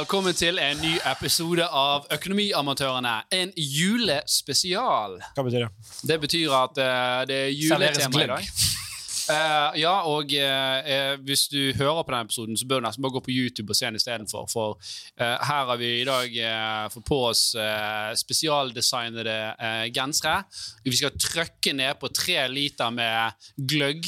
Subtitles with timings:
[0.00, 3.12] velkommen til en ny episode av Økonomiamatørene.
[3.36, 5.18] En julespesial.
[5.36, 5.88] Hva betyr det?
[6.08, 8.48] Det betyr at uh, det er juletema i dag.
[9.30, 13.14] Eh, ja, og eh, hvis du hører på denne episoden, så bør du nesten bare
[13.16, 14.48] gå på YouTube og se den istedenfor.
[14.50, 16.36] For uh, her har vi i dag
[16.92, 17.42] fått på oss
[18.20, 19.36] spesialdesignede
[19.94, 20.40] gensere.
[20.84, 23.34] Vi skal trøkke ned på tre liter med
[23.70, 24.06] gløgg.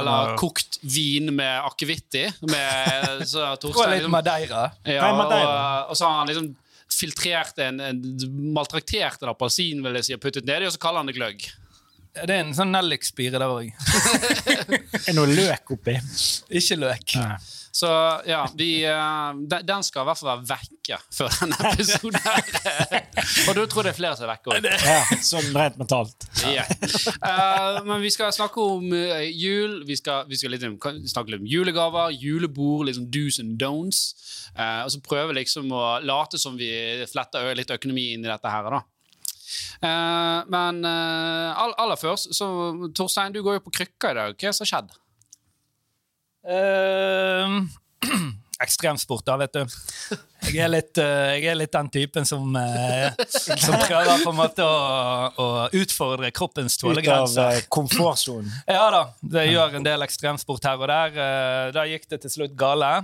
[0.00, 2.26] Eller har- kokt vin med akevitt i.
[2.48, 4.64] Med, så Torstein litt liksom- Madeira.
[4.84, 6.50] ja, og, og så har han liksom
[6.98, 7.98] filtrert en, en
[8.56, 11.44] maltraktert en appelsin, vil jeg si, og puttet nedi, og så kaller han det gløgg.
[12.26, 13.70] Det er en sånn nellikspire der òg.
[15.08, 15.96] Er noe løk oppi?
[16.58, 17.16] Ikke løk.
[17.20, 17.38] Nei.
[17.78, 17.86] Så
[18.26, 22.16] ja, vi, eh, den, skal i hvert fall være vekke før denne episoden.
[23.44, 24.66] og du tror det er flere som er vekke òg.
[24.66, 26.26] Ja, sånn rent mentalt.
[26.48, 26.64] Ja.
[27.22, 29.84] Uh, men vi skal snakke om eh, jul.
[29.86, 34.08] Vi skal, vi skal litt, snakke litt om julegaver, julebord, liksom do's and don'ts.
[34.58, 36.72] Uh, og så prøve liksom å late som vi
[37.06, 38.72] fletter litt økonomi inn i dette her.
[38.74, 38.82] da.
[39.82, 42.48] Eh, men eh, all, aller først, så
[42.96, 44.34] Torstein, du går jo på krykka i dag.
[44.34, 44.96] Hva er det som har skjedd?
[46.48, 48.08] Uh,
[48.64, 49.78] ekstremsport, da, vet du.
[50.48, 52.54] Jeg er litt, eh, jeg er litt den typen som,
[53.36, 54.78] som prøver på en måte å,
[55.34, 57.66] å utfordre kroppens Ut av tålegrenser.
[57.72, 58.54] komfortsonen.
[58.78, 61.74] Ja da, det gjør en del ekstremsport her og der.
[61.76, 62.94] Da gikk det til slutt gale.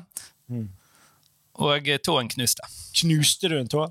[1.62, 2.66] Og eh, tåen knuste.
[3.00, 3.86] Knuste du en tå?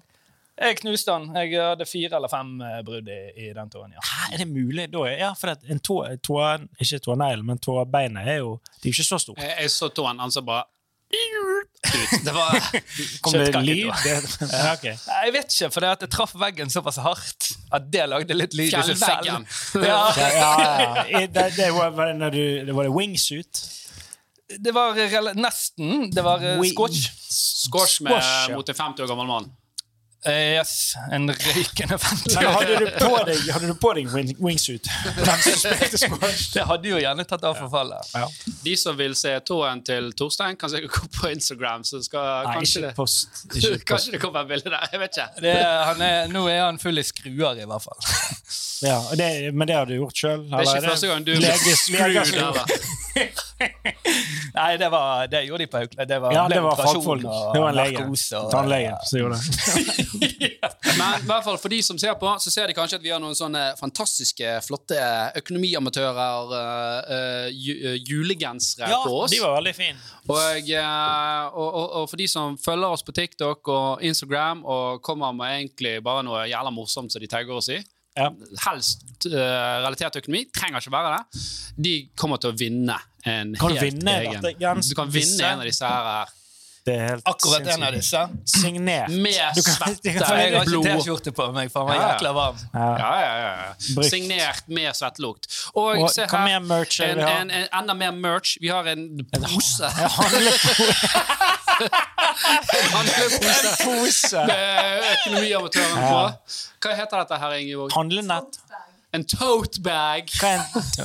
[0.62, 1.32] Jeg knuste den.
[1.36, 3.96] Jeg hadde fire eller fem eh, brudd i, i den tåen.
[3.96, 4.04] ja.
[4.06, 4.86] Hæ, er det mulig?
[4.94, 6.38] Da ja, for at en tå, tå
[6.80, 9.42] Ikke tåneglen, men tåbeinet er jo De er ikke så stort.
[9.42, 10.64] Jeg, jeg så tåen, han så bare
[11.14, 11.70] ut.
[12.26, 12.56] Det var
[13.22, 13.86] Kom det lyd?
[14.54, 14.96] ja, okay.
[14.98, 18.56] Jeg vet ikke, for det at jeg traff veggen såpass hardt at det lagde litt
[18.58, 19.46] lyd i seg Fjellveggen.
[19.50, 19.86] selv.
[19.90, 21.04] Ja, Ja.
[21.28, 23.64] Det, det var, når du, det var wingsuit?
[24.60, 24.98] det var
[25.34, 26.10] nesten.
[26.14, 28.56] Det var Wing- squash med, Squash, ja.
[28.58, 29.52] mot en 50 år gammel mann.
[30.26, 34.30] Eh, yes, En røykende 50 Nei, hadde du på deg, hadde du på deg wing,
[34.40, 34.88] wingsuit?
[36.54, 38.14] Det hadde jo gjerne tatt av forfallet.
[38.16, 38.30] Ja.
[38.64, 41.84] De som vil se tåen til Torstein, kan sikkert gå på Instagram.
[41.88, 43.44] Så skal Nei, kanskje, ikke det, post.
[43.52, 43.88] Ikke post.
[43.92, 44.88] kanskje det kommer et bilde der.
[44.94, 45.30] Jeg vet ikke.
[45.48, 45.56] Det,
[45.92, 48.00] han er, nå er han full i skruer, i hvert fall.
[48.82, 50.44] Ja, det, men det har du gjort sjøl?
[50.50, 51.90] Det er ikke første gang du blir leges-?
[54.54, 56.10] Nei, det, var, det gjorde de på Haukeland.
[56.10, 57.24] Det var, Ja, det var fagfolk.
[57.24, 58.06] Det var en lege.
[58.52, 59.44] Tannlege som gjorde det.
[61.00, 63.14] Men i hvert fall for de som ser på, så ser de kanskje at vi
[63.14, 65.00] har noen sånne fantastiske, flotte
[65.40, 69.34] økonomiamatører, uh, uh, julegensere Ja, på oss.
[69.34, 69.98] Ja, de var veldig fine.
[70.28, 75.02] Og, uh, og, og, og for de som følger oss på TikTok og Instagram og
[75.06, 77.82] kommer med egentlig bare noe jævla morsomt som de tagger oss i,
[78.14, 78.28] Ja.
[78.68, 81.42] helst uh, relatert til økonomi, trenger ikke være det,
[81.88, 84.92] de kommer til å vinne en Kan helt vinne egen dette, Jens?
[84.92, 85.38] Du kan Disse?
[85.40, 86.34] vinne en av disse her.
[86.84, 88.22] Det er helt Akkurat en av disse.
[88.44, 89.10] Signert.
[89.10, 90.82] Med svette, Jeg har ikke.
[90.84, 92.60] T-skjorte på meg, for han var jækla varm.
[92.74, 92.90] Ja.
[93.00, 94.04] Ja, ja.
[94.04, 95.48] Signert med svettelukt.
[95.72, 98.58] Og, Og se her, mer merch er det en, en, en, enda mer merch.
[98.60, 99.88] Vi har en pose.
[101.82, 104.46] En handlepose pose.
[104.48, 106.22] med økonomiamatøren på.
[106.84, 107.94] Hva heter dette her, Ingeborg?
[107.96, 108.60] Handlenett.
[109.14, 110.30] En tote bag.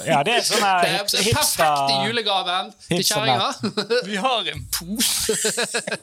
[0.08, 3.50] Ja, det er sånn her er perfekte julegaven til kjerringa.
[4.08, 5.36] Vi har en pose.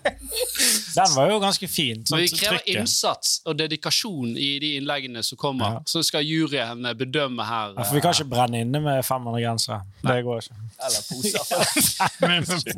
[0.96, 2.04] Den var jo ganske fin.
[2.04, 2.78] Men Sånn vi krever trykket.
[2.84, 5.80] innsats og dedikasjon i de innleggene som kommer.
[5.80, 5.82] Ja.
[5.90, 7.74] Så skal juryen bedømme her.
[7.74, 9.82] Ja, for vi kan ikke brenne inne med 500 gensere.
[10.06, 10.62] Det går ikke.
[10.86, 11.42] Eller poser.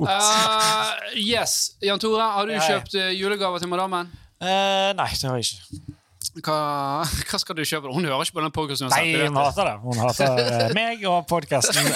[0.07, 1.57] Eh, yes.
[1.83, 2.67] Jan Tore, har du Ja, ja.
[2.77, 4.07] kjøpt eh, julegaver til madammen?
[4.39, 5.96] Uh, nei, det har jeg ikke.
[6.45, 6.57] Hva,
[7.29, 7.91] hva skal du kjøpe?
[7.93, 8.91] Hun hører ikke på den podkasten.
[8.93, 9.77] Nei, hun hater det.
[9.83, 11.87] Hun hater eh, meg og podkasten.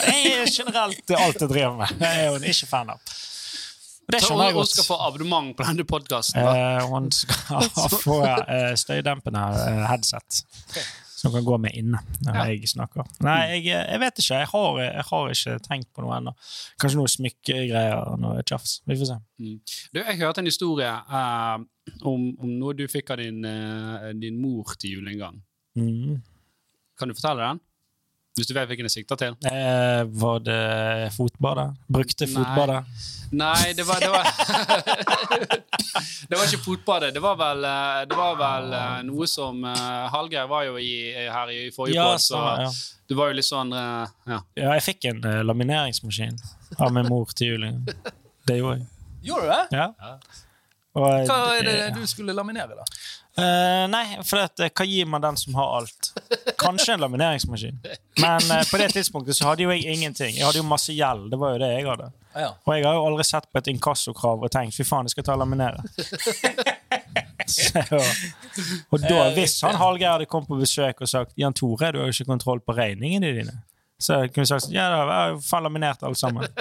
[0.50, 2.00] Generelt alt jeg driver med.
[2.00, 3.14] Det er hun ikke fan av.
[4.12, 6.42] Det skjønner jeg Hun skal få abonnement på denne podkasten.
[6.42, 7.70] Eh, hun skal
[8.06, 9.46] få eh, støydempende
[9.88, 10.44] headset.
[10.74, 12.46] headset som kan gå med inne når Ja.
[12.50, 13.06] jeg snakker.
[13.22, 14.40] Nei, jeg, jeg vet ikke.
[14.42, 16.34] Jeg har, jeg har ikke tenkt på noe ennå.
[16.82, 18.80] Kanskje noe smykkegreier og noe tjafs.
[18.90, 19.20] Vi får se.
[19.94, 21.62] Du, jeg hørte en historie uh,
[22.10, 25.42] om, om noe du fikk av din, uh, din mor til jul en gang.
[25.78, 26.22] Mm.
[27.00, 27.62] Kan du fortelle den?
[28.38, 29.34] Hvis du vet hvilken jeg sikter til?
[29.50, 31.66] Eh, var det fotbadet?
[31.92, 32.32] Brukte Nei.
[32.38, 33.08] fotbadet?
[33.32, 34.30] Nei, det var Det var,
[36.30, 37.12] det var ikke fotbadet.
[37.16, 40.94] Det var vel, eh, det var vel eh, noe som uh, Hallgeir var jo i,
[41.12, 42.70] her i forrige Ja, podd, så ja.
[43.12, 44.40] det var jo litt sånn eh, ja.
[44.56, 46.40] ja, jeg fikk en uh, lamineringsmaskin
[46.80, 47.68] av min mor til jul.
[48.48, 48.88] Det gjorde jeg.
[49.28, 49.82] Gjorde du det?
[49.82, 49.92] Ja.
[50.98, 52.86] Og, eh, Hva er det eh, du skulle laminere, da?
[53.42, 56.12] Eh, nei, for at, eh, hva gir man den som har alt?
[56.62, 57.80] kanskje en lamineringsmaskin.
[58.22, 60.36] Men uh, på det tidspunktet så hadde jo jeg ingenting.
[60.38, 61.32] Jeg hadde jo masse gjeld.
[61.32, 62.12] Det var jo det jeg hadde.
[62.36, 62.52] Ja.
[62.66, 65.28] Og jeg har jo aldri sett på et inkassokrav og tenkt fy faen, jeg skal
[65.28, 65.84] ta og laminere.
[67.52, 67.82] Så,
[68.94, 72.08] og da, hvis han Hallgeir hadde kommet på besøk og sagt Jan Tore, du har
[72.08, 73.56] jo ikke kontroll på regningene dine,
[74.00, 76.48] så kunne vi sagt sånn, ja, da har jo faen laminert alle sammen.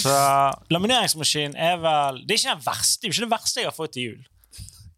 [0.00, 0.14] Så
[0.72, 3.76] lamineringsmaskin er vel Det er ikke den verste, det er ikke det verste jeg har
[3.76, 4.22] fått til jul.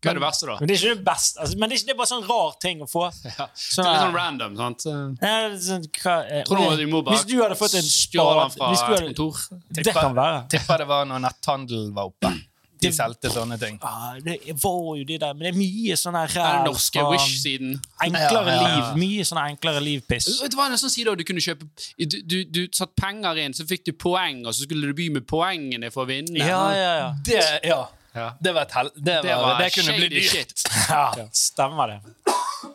[0.02, 0.56] Hva er det verste, da?
[0.60, 1.40] Men det er ikke det beste.
[1.40, 3.04] Altså, men det er, ikke, det er bare sånn rar ting å få.
[3.30, 3.46] Ja.
[3.46, 4.86] Det Sånn, er litt sånn random, sant?
[5.22, 5.34] Ja,
[5.66, 8.70] sånn, hva, eh, Tror du må bare Hvis du hadde fått en stjåle den fra
[8.72, 9.44] hvis du et hadde, kontor?
[9.78, 10.40] Det kan være.
[10.56, 12.32] Tipper det var når netthandel var oppe.
[12.82, 13.76] De solgte sånne ting.
[13.78, 17.76] Ja, det var jo de der, men det er mye sånn her Den norske Wish-siden?
[18.02, 18.72] Enklere Ja, ja, ja.
[18.72, 18.98] liv.
[18.98, 20.26] Mye sånn enklere liv-piss.
[20.42, 23.62] Det var en sånn side du kunne kjøpe Du, du, du satt penger inn, så
[23.68, 26.34] fikk du poeng, og så skulle du by med poengene for å vinne.
[26.42, 27.10] Ja, ja, ja.
[27.22, 27.84] Det, ja.
[28.14, 28.26] Ja.
[28.40, 28.90] Det var et hel...
[28.94, 30.30] Det, Det var, var det kunne bli shady dyrt.
[30.30, 30.64] shit.
[30.90, 32.00] ja stemmer det.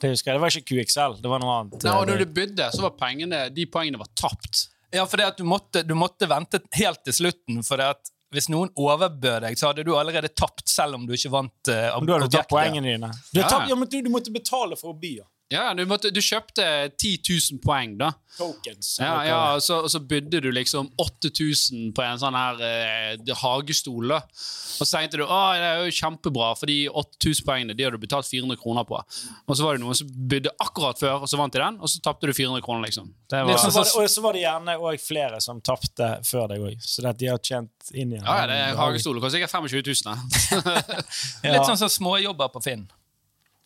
[0.02, 0.38] Det husker jeg.
[0.38, 1.84] Det var ikke QXL, det var noe annet.
[1.86, 4.66] Nei, og når du bydde, så var pengene, de poengene var tapt.
[4.94, 7.62] Ja, for det at du måtte, du måtte vente helt til slutten.
[7.68, 11.14] For det at hvis noen overbød deg, så hadde du allerede tapt, selv om du
[11.16, 13.12] ikke vant uh, du hadde tatt poengene dine.
[13.32, 13.48] Du, Ja.
[13.48, 15.14] tapt, ja, men du, du måtte betale for å by.
[15.22, 15.28] ja.
[15.50, 16.64] Ja, du, måtte, du kjøpte
[17.00, 17.12] 10
[17.56, 18.10] 000 poeng, da.
[18.36, 18.98] Tokens.
[19.00, 23.32] Ja, ja, og så, og så bydde du liksom 8000 på en sånn her eh,
[23.40, 24.10] hagestol.
[24.12, 24.18] da.
[24.28, 27.96] Og så tenkte du å, det er jo kjempebra, for de 8000 poengene de hadde
[27.96, 29.00] du betalt 400 kroner på.
[29.00, 31.94] Og så var det noen som bydde akkurat før, og så vant de den, og
[31.96, 32.84] så tapte du 400 kroner.
[32.92, 33.08] liksom.
[33.08, 36.52] Og så var, var, det- og så var det gjerne også flere som tapte før
[36.52, 38.28] deg òg, så det at de har tjent inn igjen.
[38.28, 39.24] ja, ja, det er hagestol.
[39.24, 40.12] kanskje koster sikkert 25 000.
[40.12, 40.82] da.
[41.48, 41.54] Ja.
[41.56, 42.90] Litt sånn som småjobber på Finn.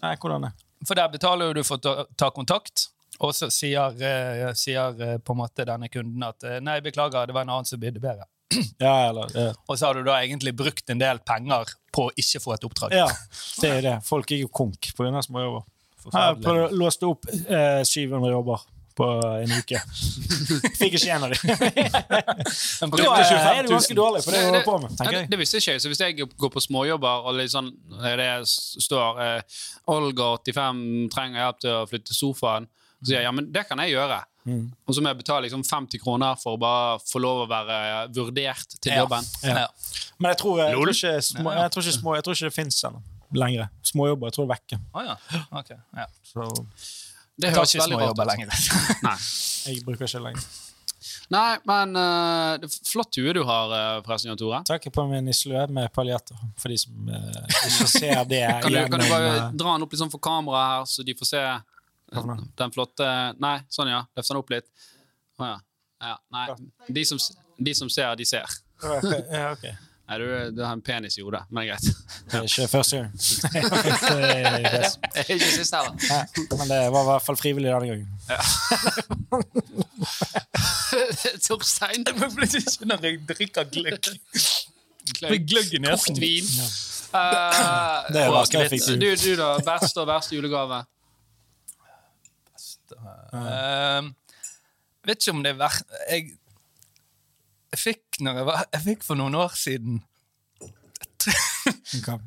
[0.05, 0.67] Nei, hvordan er det?
[0.87, 2.89] For der betaler du for å ta, ta kontakt,
[3.21, 7.27] og så sier, eh, sier eh, på en måte denne kunden at eh, nei, beklager,
[7.29, 8.27] det var en annen som bydde bedre.
[8.81, 9.51] Ja, eller ja.
[9.69, 12.65] Og så har du da egentlig brukt en del penger på å ikke få et
[12.67, 12.95] oppdrag.
[12.97, 13.07] ja,
[13.61, 13.93] det er det.
[14.07, 15.21] Folk er jo konk pga.
[15.23, 15.67] småjobber.
[16.11, 18.65] Jeg låste opp eh, 700 jobber
[18.95, 19.07] på
[19.41, 19.79] en uke.
[20.79, 21.41] Fikk ikke en av dem.
[22.91, 25.29] Da er 25 du ganske dårlig på det du holder på med, tenker det, jeg.
[25.31, 25.83] det visste ikke jeg.
[25.83, 27.69] Så hvis jeg går på småjobber, og sånn,
[28.01, 29.61] eh, det står eh,
[29.93, 30.83] Olga 85
[31.13, 32.67] trenger hjelp til å flytte sofaen,
[33.01, 34.19] så sier jeg ja, men det kan jeg gjøre.
[34.49, 34.65] Mm.
[34.89, 37.79] Og så må jeg betale liksom 50 kroner for å bare få lov å være
[38.15, 39.25] vurdert til jobben.
[39.45, 39.65] Ja.
[39.65, 39.95] Ja.
[40.17, 40.89] Men jeg tror, jeg, Lol.
[40.89, 43.67] tror ikke, små, jeg tror ikke, små, jeg tror ikke det fins ennå lenger.
[43.83, 44.27] Småjobber.
[44.27, 44.79] Jeg tror det er vekke.
[44.91, 45.15] Å ja.
[45.59, 45.77] okay.
[45.95, 46.07] Ja.
[46.27, 46.47] Så
[47.41, 48.75] Det høres ikke veldig rart ut.
[49.07, 49.15] Nei.
[49.69, 50.43] jeg bruker ikke lenge.
[51.31, 54.61] Nei, men uh, det er flott hue du har, uh, forresten, Jan Tore.
[54.67, 58.79] Takk på min en med paljetter, for de som uh, ikke ser det Kan du,
[58.91, 61.43] kan du bare dra den opp litt sånn for kamera her, så de får se
[61.43, 63.07] uh, den flotte
[63.39, 64.03] Nei, sånn, ja.
[64.17, 64.67] Løft den opp litt.
[65.39, 65.55] Å ja.
[66.09, 66.17] ja.
[66.35, 66.45] Nei.
[66.99, 67.21] De som,
[67.57, 68.59] de som ser, de ser.
[69.31, 69.69] Ja, ok.
[70.09, 70.25] Nei, du,
[70.57, 71.85] du har en penis i hodet, men greit.
[72.27, 73.11] Det er ikke første gang.
[73.51, 74.31] Det
[74.81, 74.87] er.
[75.23, 75.93] Ikke sist heller.
[75.95, 76.25] Nei,
[76.59, 78.09] Men det var i hvert fall frivillig denne gangen.
[78.27, 78.41] Ja.
[81.47, 82.03] Torstein.
[82.07, 84.11] Det blir ikke når jeg drikker gløgg.
[85.21, 86.15] Med gløgg i nesen.
[86.15, 86.49] Kort vin.
[87.11, 89.49] Eh, Det er og verst jeg fikk du, du, da.
[89.67, 90.83] Beste og verste julegave?
[92.51, 92.99] Beste
[93.35, 94.11] uh,
[95.07, 96.29] vet ikke om det er verdt jeg,
[97.71, 100.01] jeg fikk når jeg var Jeg fikk for noen år siden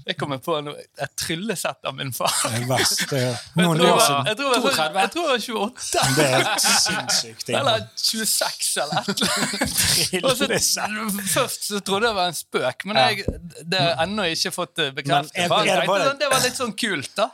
[0.06, 2.30] Jeg kommer på noe, et tryllesett av min far.
[2.46, 3.00] er det verst?
[3.10, 4.28] Det er noen år siden.
[4.28, 6.02] jeg tror jeg var- jeg tror jeg var 28.
[6.14, 6.44] Det er
[6.84, 7.48] sinnssykt.
[7.58, 10.62] Eller 26, eller et eller annet.
[10.62, 13.24] Så, først så trodde jeg det var en spøk, men jeg,
[13.66, 16.20] det har jeg ennå ikke fått eh, bekreftet.
[16.22, 17.26] det var litt sånn kult, da.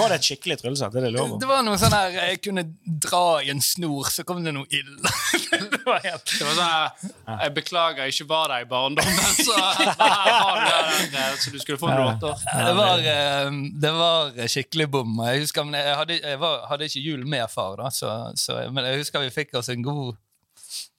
[0.00, 0.96] Var det et skikkelig tryllesett?
[0.96, 1.36] Er det lov?
[1.44, 2.64] Det var noe sånn her Jeg kunne
[3.04, 5.04] dra i en snor, så kom det noe ild.
[5.86, 9.54] Det var helt Det var sånn Jeg beklager jeg ikke var der i barndommen, så
[9.54, 12.44] her du der, eh, så du skulle få en låter.
[12.66, 13.50] det var, eh,
[13.86, 15.16] det var skikkelig bom.
[15.30, 18.58] Jeg husker, men jeg hadde, jeg var, hadde ikke jul med far, da, så, så,
[18.74, 20.18] men jeg husker vi fikk oss en god,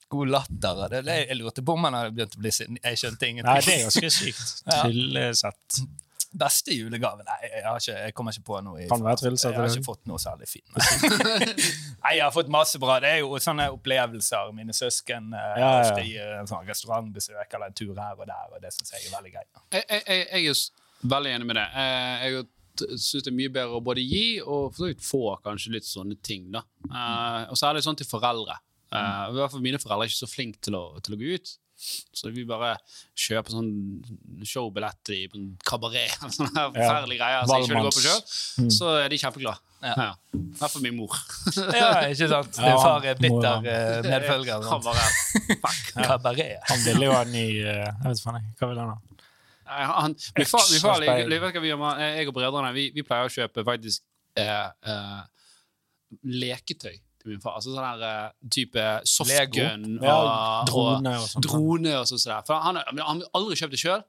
[0.08, 0.84] god latter.
[1.02, 2.80] jeg, jeg lurte på om han hadde begynt å bli sint.
[2.80, 4.62] Jeg skjønte Nei, det er ganske sykt.
[4.68, 4.84] Ja.
[6.38, 7.24] Beste julegave?
[7.26, 8.80] Nei, jeg, har ikke, jeg kommer ikke på noe.
[8.84, 10.76] i- Kan være tryllesett, Jeg har ikke fått noe særlig fint.
[12.04, 12.98] Nei, jeg har fått masse bra.
[13.02, 14.52] Det er jo sånne opplevelser.
[14.56, 15.80] Mine søsken uh, Ja, ja.
[15.82, 19.08] ofte gir en sånn restaurantbesøk eller en tur her og der, og det syns jeg
[19.08, 19.50] er veldig greit.
[19.74, 21.66] Jeg, jeg, jeg, jeg er veldig enig med det.
[21.82, 25.22] Eh, Jeg syns det er mye bedre å både gi og for så vidt få
[25.42, 26.50] kanskje litt sånne ting.
[26.54, 26.62] da.
[26.86, 28.60] Uh, og særlig sånn til foreldre.
[28.88, 31.34] Uh, I hvert fall Mine foreldre er ikke så flinke til å, til å gå
[31.34, 31.56] ut.
[31.78, 32.72] Så vi bare
[33.18, 33.70] kjøper sånn
[34.46, 36.14] showbillett i en kabaret.
[36.20, 38.70] eller Sånne forferdelige greier som jeg ikke vil gå på selv.
[38.74, 39.62] Så er de kjempeglade.
[39.78, 39.92] Ja.
[39.94, 40.08] Ja.
[40.34, 41.14] I hvert fall min mor.
[41.54, 42.56] Ja, ikke sant?
[42.58, 44.66] Din Ja, far er bitter må- eh, medfølger.
[44.72, 45.04] Han bare
[45.62, 45.92] fuck.
[46.08, 46.56] Kabaret.
[46.72, 48.42] Han ville jo ha den ny eh, Jeg vet ikke.
[48.58, 48.98] Hva vil han ha?
[49.68, 54.02] Nei, Han, min far, min far, jeg og brødrene vi, vi pleier å kjøpe faktisk
[54.40, 55.20] eh, eh,
[56.24, 56.96] leketøy
[57.42, 57.58] far.
[57.60, 61.44] Altså sånn her eh, type softgun og, Ja, og drone og sånt.
[61.48, 62.22] drone og sånn.
[62.24, 62.46] sånn.
[62.48, 64.02] For han, han har aldri kjøpt det sjøl.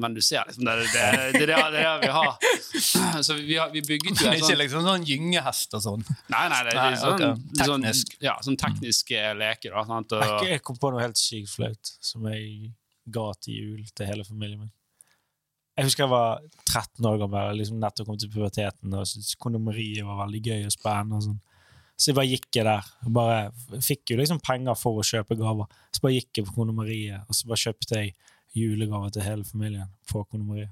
[0.00, 2.30] Men du ser liksom det, er det, det, det, det vi har.
[3.26, 6.04] Så vi, vi bygget jo Det er ikke sånn liksom sånn gyngehest og sånn.
[6.32, 7.52] Nei, nei, det er sånn, ok.
[7.60, 8.14] sånn, Teknisk.
[8.24, 9.76] ja, sånn tekniske leker.
[9.76, 10.14] Da, sant?
[10.16, 12.72] Og, jeg kom på noe helt sykt flaut som jeg
[13.12, 14.72] ga til jul til hele familien min.
[15.78, 20.02] Jeg husker jeg var 13 år gammel, liksom nettopp kom til puberteten, og syntes kondomeriet
[20.08, 21.20] var veldig gøy og spennende.
[21.20, 21.36] og sånn.
[21.98, 22.90] Så jeg bare gikk jeg der.
[23.04, 25.66] og bare Fikk jo liksom penger for å kjøpe gaver.
[25.90, 28.12] Så bare gikk jeg på Kone Marie, og så bare kjøpte jeg
[28.56, 30.70] julegaver til hele familien på Marie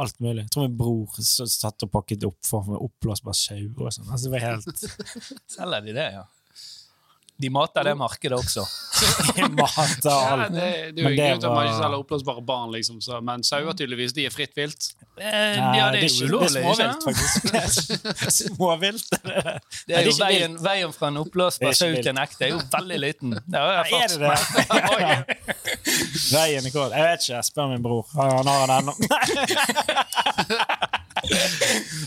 [0.00, 0.46] Alt mulig.
[0.46, 4.08] Jeg tror min bror satt og pakket opp for meg oppblåsbar sau og sånn.
[4.08, 4.84] Altså, det var helt
[5.52, 6.22] Selger de det, ja?
[7.42, 8.62] De mater det markedet også.
[9.36, 10.04] de mater alt.
[10.06, 12.68] ja, det, det er jo Men det ingen til at man ikke selger oppblåsbare barn,
[12.76, 13.00] liksom.
[13.02, 14.92] Så, men sauer tydeligvis, de er fritt vilt.
[15.18, 16.62] Eh, ja, det er jo ulovlig.
[16.62, 18.36] Det småvilt, faktisk.
[18.38, 19.10] småvilt.
[19.88, 23.00] Det er jo veien, veien fra en oppblåsbar sau til en ekte er jo veldig
[23.02, 23.34] liten.
[23.52, 24.36] Det har jeg Er det det?
[26.32, 26.94] Veien er kål.
[26.94, 27.34] Jeg vet ikke.
[27.34, 28.06] Jeg Spør min bror.
[28.16, 28.94] Han har den ennå.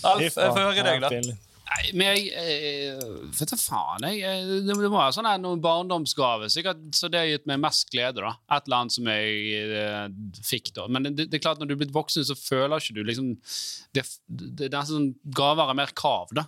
[0.06, 1.10] Alf, jeg får høre deg, da.
[1.66, 3.00] Nei, men jeg eh,
[3.34, 6.50] Vet du faen, jeg, eh, det, det må være sånn noen barndomsgave.
[6.54, 8.22] Sikkert så det har gitt meg mest glede.
[8.22, 10.04] da Et eller annet som jeg eh,
[10.46, 10.74] fikk.
[10.78, 13.02] da Men det, det er klart når du er blitt voksen, så føler ikke du
[13.08, 13.34] liksom
[13.96, 16.46] Det, det, er sånn Gaver er mer krav, da.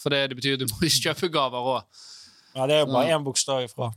[0.00, 2.00] For det, det betyr at du må kjøpe gaver òg.
[2.54, 3.90] Ja, det er jo bare én bokstav ifra.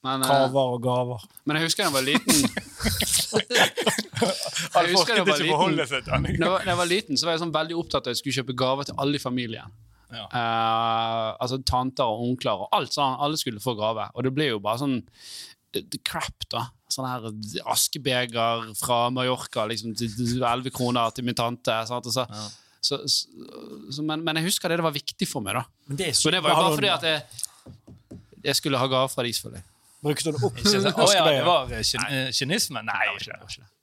[0.00, 1.24] Men, Kaver og gaver.
[1.44, 2.38] men jeg husker da jeg var liten
[4.80, 7.76] Jeg husker da jeg var liten når jeg var liten, så var jeg sånn veldig
[7.76, 9.68] opptatt av at jeg skulle kjøpe gaver til alle i familien.
[10.12, 10.24] Ja.
[10.32, 13.16] Uh, altså tanter og onkler og alt sånn.
[13.22, 14.08] Alle skulle få gave.
[14.14, 14.96] Og det ble jo bare sånn
[15.76, 16.64] eh, crap, da.
[16.90, 17.28] Sånn her
[17.70, 20.10] askebeger fra Mallorca liksom, til
[20.42, 21.76] elleve kroner til min tante.
[21.86, 22.08] Sant?
[22.10, 22.46] Og så, Ja.
[22.82, 23.26] så, så,
[23.94, 25.64] så, men, men jeg husker det, det var viktig for meg, da.
[25.86, 27.22] Men det, Så det var jo bare fordi at jeg,
[28.50, 29.66] jeg skulle ha gave fra de, selvfølgelig.
[30.00, 31.12] Brukte du opp askebeger?
[31.12, 32.80] Ja, det var eh, kyn- kynisme?
[32.82, 33.76] Nei, Det var ikke det, det var ikke det.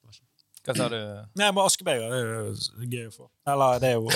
[0.68, 0.98] Hva sa du?
[1.40, 3.28] Nei, men askebeger det er gøy å få.
[3.48, 4.10] Eller det er jo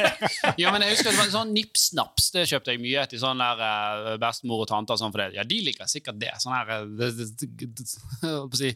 [0.60, 2.30] Ja, men jeg husker det var en sånn nippsnaps.
[2.34, 4.94] Det kjøpte jeg mye til sånn der eh, bestemor og tante.
[4.94, 5.36] og Sånn, for det.
[5.38, 6.32] Ja, de liker sikkert det.
[6.42, 6.66] Sånn her
[8.56, 8.72] si,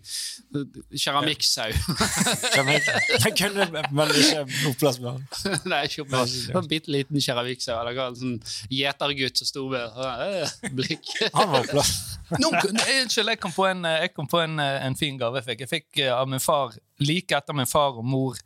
[1.04, 1.70] Keramikksau.
[1.70, 5.20] Jeg kunne man ikke oppblåsbar.
[5.70, 7.76] Nei, ikke opp en bitte liten keramikksau.
[7.80, 8.38] Eller hva, en sånn
[8.72, 11.14] gjetergutt som sto med øh, blikk.
[11.36, 12.10] Han var oppblåsbar.
[12.30, 15.48] Unnskyld, jeg kom på en, eh, jeg kom på en, eh, en fin gave jeg
[15.48, 15.60] fikk.
[15.64, 18.38] Jeg fikk eh, av min far, like etter min far og mor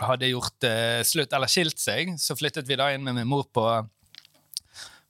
[0.00, 3.46] hadde gjort eh, slutt, eller skilt seg, så flyttet vi da inn med min mor
[3.52, 3.64] på,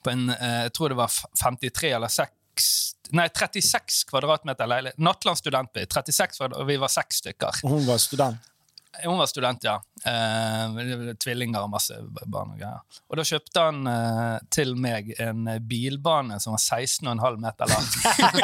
[0.04, 2.70] på en, eh, jeg tror det var 53 eller 6,
[3.16, 5.00] nei 36 kvadratmeter leilighet.
[5.02, 7.62] Nattland studentby, 36 kvadrat, og vi var seks stykker.
[7.66, 8.50] Hun var student.
[9.04, 9.76] Hun var student, ja.
[10.04, 11.94] Eh, tvillinger og masse
[12.26, 12.80] barn og greier.
[13.06, 17.87] Og da kjøpte han eh, til meg en bilbane som var 16,5 meter lang.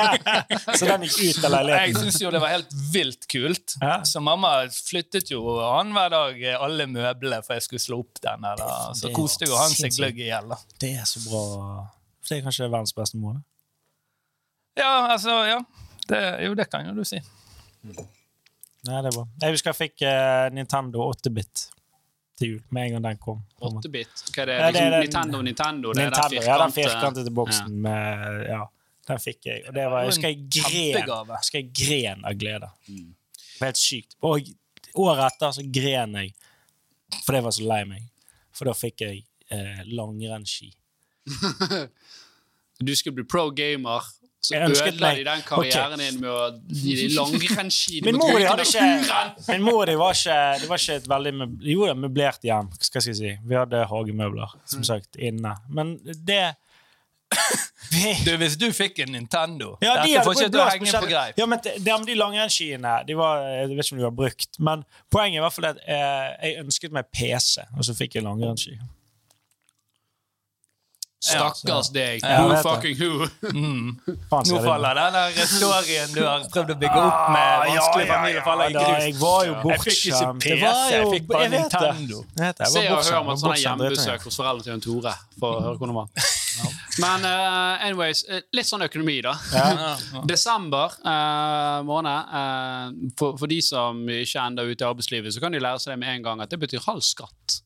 [0.79, 1.91] Så den gikk ut av leiligheten?
[1.91, 3.75] Jeg syns jo det var helt vilt kult.
[3.83, 3.99] Ja.
[4.07, 8.47] Så mamma flyttet jo annenhver dag eh, alle møblene for jeg skulle slå opp den.
[8.53, 8.95] Eller.
[8.95, 10.55] Så Det koste jo han seg gløgg i hjel.
[10.79, 11.43] Det er så bra.
[12.23, 13.43] Det er kanskje verdens beste måned?
[14.79, 15.59] Ja, altså, ja.
[16.07, 17.19] Det, jo, det kan jo du si.
[18.87, 19.25] Nei, det er bra.
[19.43, 21.67] Jeg husker jeg fikk uh, Nintendo 8-bit
[22.37, 23.39] til jul med en gang den kom.
[23.65, 24.25] 8-bit.
[24.35, 24.57] Hva er det?
[24.61, 25.93] Ja, det er Liksom, den- Nintendo, Nintendo?
[25.93, 28.63] Det er Nintendo, den ja, den firkantete boksen med Ja,
[29.09, 29.65] den fikk jeg.
[29.69, 32.71] Og det var, jeg husker jeg gren, husker jeg gren av glede.
[32.87, 34.17] Det var helt sykt.
[34.27, 34.51] Og
[35.07, 36.35] året etter så gren jeg
[37.25, 38.05] for det var så lei meg.
[38.57, 40.73] For da fikk jeg eh, langrennsski.
[42.77, 44.05] Du skulle bli pro gamer,
[44.75, 48.03] så meg- de den karrieren din med å gi deg langrennsski.
[48.07, 50.77] Min mor og de bruke hadde ikke Min mor og de var ikke Det var
[50.85, 53.35] ikke et veldig møb- Jo, møblert hjem, skal jeg si.
[53.47, 55.57] Vi hadde hagemøbler, som sagt, inne.
[55.69, 56.55] Men det
[58.27, 61.39] Du, Hvis du fikk en Nintendo Ja, de Dette fortsetter du henge på greip.
[61.39, 64.85] Ja, men de, de langrennsskiene de var, Jeg vet ikke om de var brukt, men
[65.11, 68.27] poenget er i hvert fall at eh, jeg ønsket meg PC, og så fikk jeg
[68.27, 68.77] langrennsski.
[71.25, 72.21] Stakkars deg.
[72.23, 73.27] Ja, Who fucking who?
[73.53, 73.97] Mm.
[74.51, 78.43] Nå faller den der storyen du har prøvd å bygge opp med Ah, vanskelig familie,
[78.45, 79.05] faller i grus.
[79.07, 80.45] Jeg var jo Jeg fikk ikke bortskjemt.
[80.45, 81.49] PC, jeg fikk bare.
[81.57, 82.23] Nintendo.
[82.37, 85.15] Se og hør om et sånt bortskjemt, hjemmebesøk hos foreldrene til en Tore.
[85.41, 86.33] For å høre hvordan det var.
[87.05, 89.35] Men uh, anyways, eh, litt sånn økonomi, da.
[90.31, 92.33] Desember uh, måned.
[92.33, 95.83] Uh, for, for de som ikke er enda ute i arbeidslivet, så kan de lære
[95.83, 97.61] seg det med en gang at det betyr halv skatt.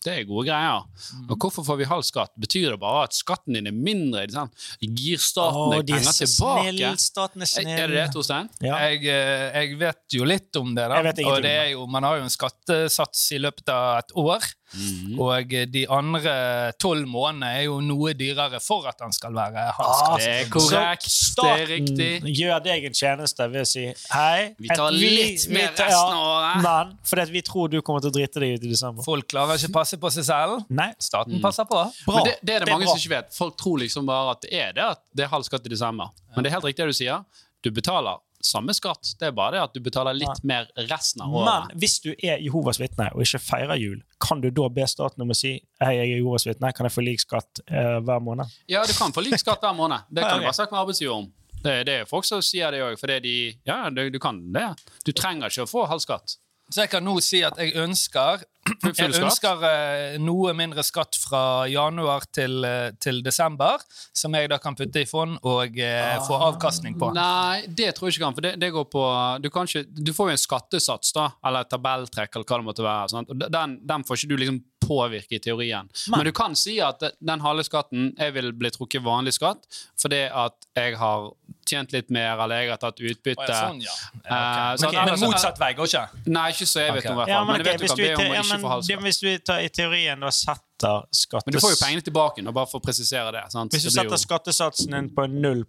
[0.00, 0.84] Det er gode greier.
[1.28, 2.32] Og hvorfor får vi halv skatt?
[2.40, 4.22] Betyr det bare at skatten din er mindre?
[4.24, 4.68] Ikke sant?
[4.80, 6.62] Gir staten deg de er penger så tilbake?
[6.70, 7.72] snill, staten er snill.
[7.74, 8.48] er det det, Torstein?
[8.64, 8.78] Ja.
[8.86, 11.02] Jeg, eh, jeg vet jo litt om det, da.
[11.02, 14.16] Jeg vet og det er jo, man har jo en skattesats i løpet av et
[14.24, 14.48] år.
[14.72, 15.18] Mhm.
[15.18, 16.32] Og eh, de andre
[16.78, 21.08] tolv månedene er jo noe dyrere for at den skal være Ah, Det er korrekt.
[21.10, 22.10] Så Det er riktig.
[22.38, 24.54] gjør deg en tjeneste ved å si hei.
[24.58, 26.62] Vi tar vi, litt mer tar- resten av året.
[26.62, 29.02] Men fordi vi tror du kommer til å drite deg ut i desember.
[29.02, 30.64] Folk klarer ikke å passe på seg selv.
[30.70, 31.74] Nei, Staten passer på.
[32.06, 32.14] bra.
[32.14, 33.34] Men det, det er det mange er som ikke vet.
[33.34, 36.10] Folk tror liksom bare at det er det at det er halv skatt i desember.
[36.36, 37.24] Men det er helt riktig det du sier.
[37.62, 39.12] Du betaler samme skatt.
[39.20, 41.70] Det er bare det at du betaler litt mer resten av året.
[41.70, 45.24] Men hvis du er Jehovas vitne og ikke feirer jul, kan du da be staten
[45.24, 48.22] om å si hei, jeg er Jehovas vitne, kan jeg få lik skatt eh, hver
[48.24, 48.52] måned?
[48.70, 50.08] Ja, du kan få lik skatt hver måned.
[50.10, 51.30] Det kan du bare snakke med arbeidsgiver om.
[51.60, 53.34] Det, det er folk som sier det òg, fordi de
[53.68, 54.70] Ja, du, du kan det.
[55.04, 56.38] Du trenger ikke å få halv skatt.
[56.70, 58.44] Så jeg kan nå si at jeg ønsker
[58.84, 63.82] Jeg ønsker eh, noe mindre skatt fra januar til, eh, til desember,
[64.14, 67.08] som jeg da kan putte i fond og eh, få avkastning på.
[67.16, 68.36] Nei, det tror jeg ikke kan.
[68.36, 69.04] For det, det går på
[69.42, 72.68] du, kan ikke, du får jo en skattesats, da, eller et tabelltrekk, eller hva det
[72.68, 73.10] måtte være.
[73.16, 73.32] Sant?
[73.32, 75.88] Og den, den får ikke du liksom påvirke i teorien.
[76.10, 79.62] Men, du kan si at den halve skatten jeg vil bli trukket vanlig skatt
[80.00, 81.30] fordi at jeg har
[81.70, 83.46] tjent litt mer, eller jeg har tatt utbytte.
[83.46, 83.92] Ja, sånn, ja.
[84.24, 84.38] Eh, Ja,
[84.74, 84.80] okay.
[84.82, 86.02] sånn, Men altså, motsatt vei går ikke?
[86.34, 87.12] Nei, ikke så jeg vet okay.
[87.12, 87.46] om, i hvert Ja, fall.
[87.46, 89.04] men, men, ok, jeg vet du kan be om å ja, ikke få halv skatt.
[89.06, 91.46] hvis du tar i teorien da setter skattes...
[91.46, 93.44] Men du får jo pengene tilbake nå, bare for å presisere det.
[93.54, 93.76] Sant?
[93.76, 95.62] Hvis du Det blir setter jo- skattesatsen din på 0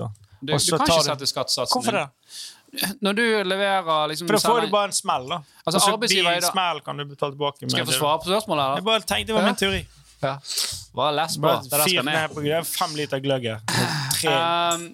[0.00, 0.10] da.
[0.40, 2.08] du, du kan ikke du- sette skattesatsen Hvorfor det?
[3.04, 5.40] Når du leverer liksom, For da får du bare en smell, da.
[5.64, 7.68] Altså, Og så arbeidsgiver i smell kan du betale tilbake.
[7.68, 8.80] Skal jeg få svare på spørsmålet?
[8.80, 9.82] Jeg bare tenkte det var min teori.
[10.24, 10.36] Ja.
[10.94, 11.54] Bare les på.
[11.70, 13.60] Bare fyr ned på fem liter gløgg her.
[14.20, 14.34] Tre.
[14.34, 14.86] Um,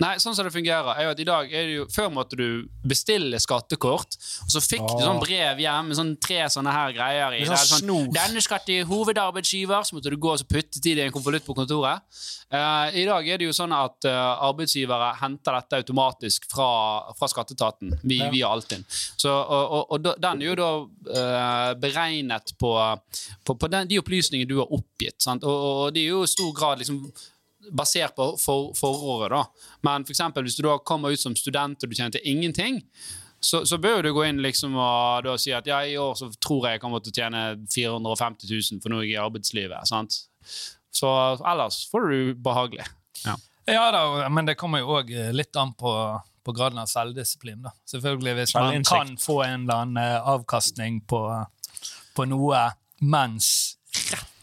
[0.00, 2.36] nei, sånn som det fungerer er jo at i dag er det jo, Før måtte
[2.38, 5.06] du bestille skattekort, og så fikk du Ah.
[5.08, 7.44] sånn brev hjem med sånn tre sånne her greier i.
[7.44, 8.08] Det er sånn snor.
[8.14, 11.54] Denne skal til hovedarbeidsgiver, så måtte du gå og putte det i en konvolutt på
[11.56, 12.02] kontoret.
[12.52, 16.68] Uh, I dag er det jo sånn at uh, arbeidsgivere henter dette automatisk fra,
[17.18, 18.30] fra skatteetaten vi, Ja.
[18.32, 18.84] via Altinn.
[18.88, 22.72] Så, og, og, og den er jo da uh, beregnet på,
[23.44, 25.20] på, på den, de opplysningene du har oppgitt.
[25.20, 25.44] Sant?
[25.44, 27.02] Og, og, det er jo i stor grad liksom
[27.70, 29.30] basert på for, foråret.
[29.34, 29.70] da.
[29.86, 32.82] Men for eksempel, hvis du da kommer ut som student og du tjente ingenting,
[33.40, 36.30] så, så bør du gå inn liksom og da si at ja, i år så
[36.42, 39.86] tror jeg jeg kommer til å tjene 450 000 for noe i arbeidslivet.
[39.86, 40.24] sant?
[40.90, 41.10] Så
[41.46, 42.88] ellers får du behagelig.
[43.24, 43.36] Ja.
[43.68, 45.92] Ja da, men det kommer jo òg litt an på,
[46.42, 47.60] på graden av selvdisiplin.
[47.62, 47.74] da.
[47.90, 51.20] Selvfølgelig Hvis man kan få en eller annen eh, avkastning på,
[52.16, 52.62] på noe
[52.98, 53.77] mens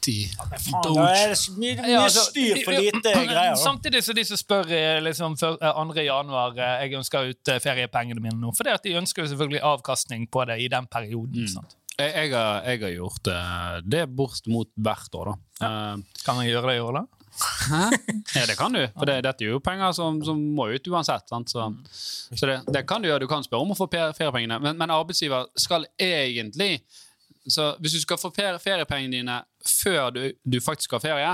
[0.05, 3.55] Det så mye, mye Ja, altså, styr for lite greier.
[3.59, 5.97] Samtidig så de som spør eh, liksom, eh, 2.
[6.05, 8.53] januar eh, jeg ønsker ut eh, feriepengene mine nå.
[8.57, 11.47] For det at de ønsker jo selvfølgelig avkastning på det i den perioden.
[11.51, 11.75] sant?
[11.95, 15.67] Jeg, jeg, har, jeg har gjort eh, det bortimot hvert år, da.
[15.67, 17.05] Eh, Kan jeg gjøre det i år, da?
[18.35, 18.79] Ja, det kan du.
[18.95, 21.25] For det, dette er jo penger som, som må ut uansett.
[21.27, 21.51] Sant?
[21.51, 21.65] Så,
[22.31, 23.25] så det, det kan du gjøre.
[23.25, 26.77] Du kan spørre om å få feriepengene, men, men arbeidsgiver skal egentlig
[27.47, 31.33] så Hvis du skal få ferie, feriepengene dine før du, du faktisk har ferie,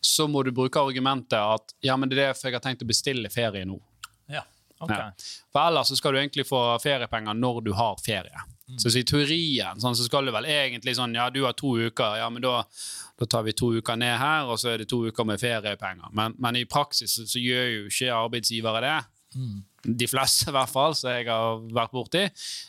[0.00, 2.88] så må du bruke argumentet at ja, men det er derfor jeg har tenkt å
[2.88, 3.78] bestille ferie nå.
[4.32, 4.42] Ja.
[4.78, 4.92] ok.
[4.92, 5.08] Ja.
[5.52, 8.44] For ellers så skal du egentlig få feriepenger når du har ferie.
[8.76, 11.76] Så, så i teorien sånn, så skal du vel egentlig sånn Ja, du har to
[11.78, 12.64] uker, ja, men da,
[13.14, 16.10] da tar vi to uker ned her, og så er det to uker med feriepenger.
[16.18, 18.96] Men, men i praksis så, så gjør jo ikke arbeidsgivere det.
[19.86, 22.24] De fleste, i hvert fall, som jeg har vært borti,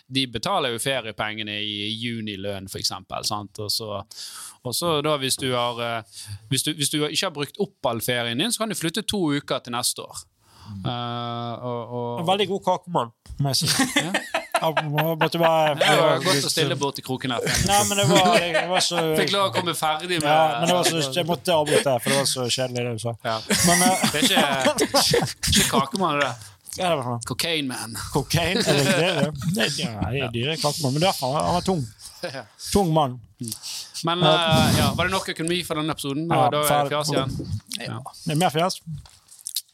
[0.08, 3.25] de betaler jo feriepengene i junilønn, eksempel.
[3.65, 3.91] Og så,
[4.63, 7.91] og så da, hvis du, har, eh, hvis, du, hvis du ikke har brukt opp
[7.91, 10.25] all ferien din, så kan du flytte to uker til neste år.
[10.67, 13.69] Uh, og, og, En Veldig god kakemann, må jeg si.
[14.58, 17.45] Måtte bare det var godt å stille bort i kroken her.
[17.69, 20.71] Nei, men det var, det var så Fikk lov å komme ferdig med ja, men
[20.71, 23.13] det var så, Jeg måtte avbryte, for det var så kjedelig, det du sa.
[23.27, 23.38] Ja.
[23.69, 26.34] Men uh, Det er ikke, ikke kakemann, det.
[26.77, 27.19] Ja, det var.
[27.25, 27.97] Cocaine man.
[28.13, 29.31] Kokain er det det?
[29.55, 29.67] det?
[29.81, 30.93] ja, det er dyre kakemann.
[30.93, 31.83] Men derfor han var tung.
[32.73, 33.19] Tung mann.
[34.05, 36.25] Men uh, ja, var det nok økonomi for denne episoden?
[36.29, 37.35] Ja, da er det fjas igjen.
[37.81, 37.99] Ja.
[38.23, 38.79] Det er mer fjas.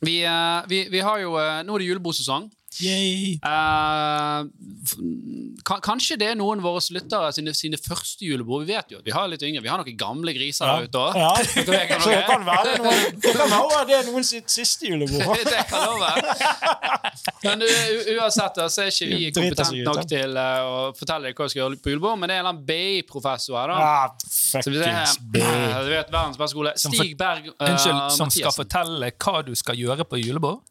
[0.03, 2.49] Vi, uh, vi, vi har jo uh, Nå er det julebordsesong.
[2.81, 3.35] Yay.
[3.43, 4.39] Eh,
[5.83, 8.65] kanskje det er noen av våre lyttere sine, sine første julebord.
[8.65, 9.61] Vi vet jo at vi har litt yngre.
[9.65, 11.19] Vi har noen gamle griser der ute òg.
[11.19, 11.33] Ja.
[11.53, 11.83] Så det
[12.27, 15.37] kan være noen, det kan være det er noen sitt siste julebord.
[15.53, 16.09] det kan love.
[17.43, 20.81] Men u- uansett så er ikke vi Driter seg kompetent ut, nok til eh, å
[20.97, 23.59] fortelle deg hva vi skal gjøre på julebord, men det er en eller annen BI-professor
[23.59, 23.75] her, da.
[23.83, 25.39] Ah, Så vi ser du
[25.93, 26.73] vet, verdens beste skole.
[26.79, 30.61] Stig Berg uh, Unnskyld, som skal fortelle hva du skal gjøre på julebord?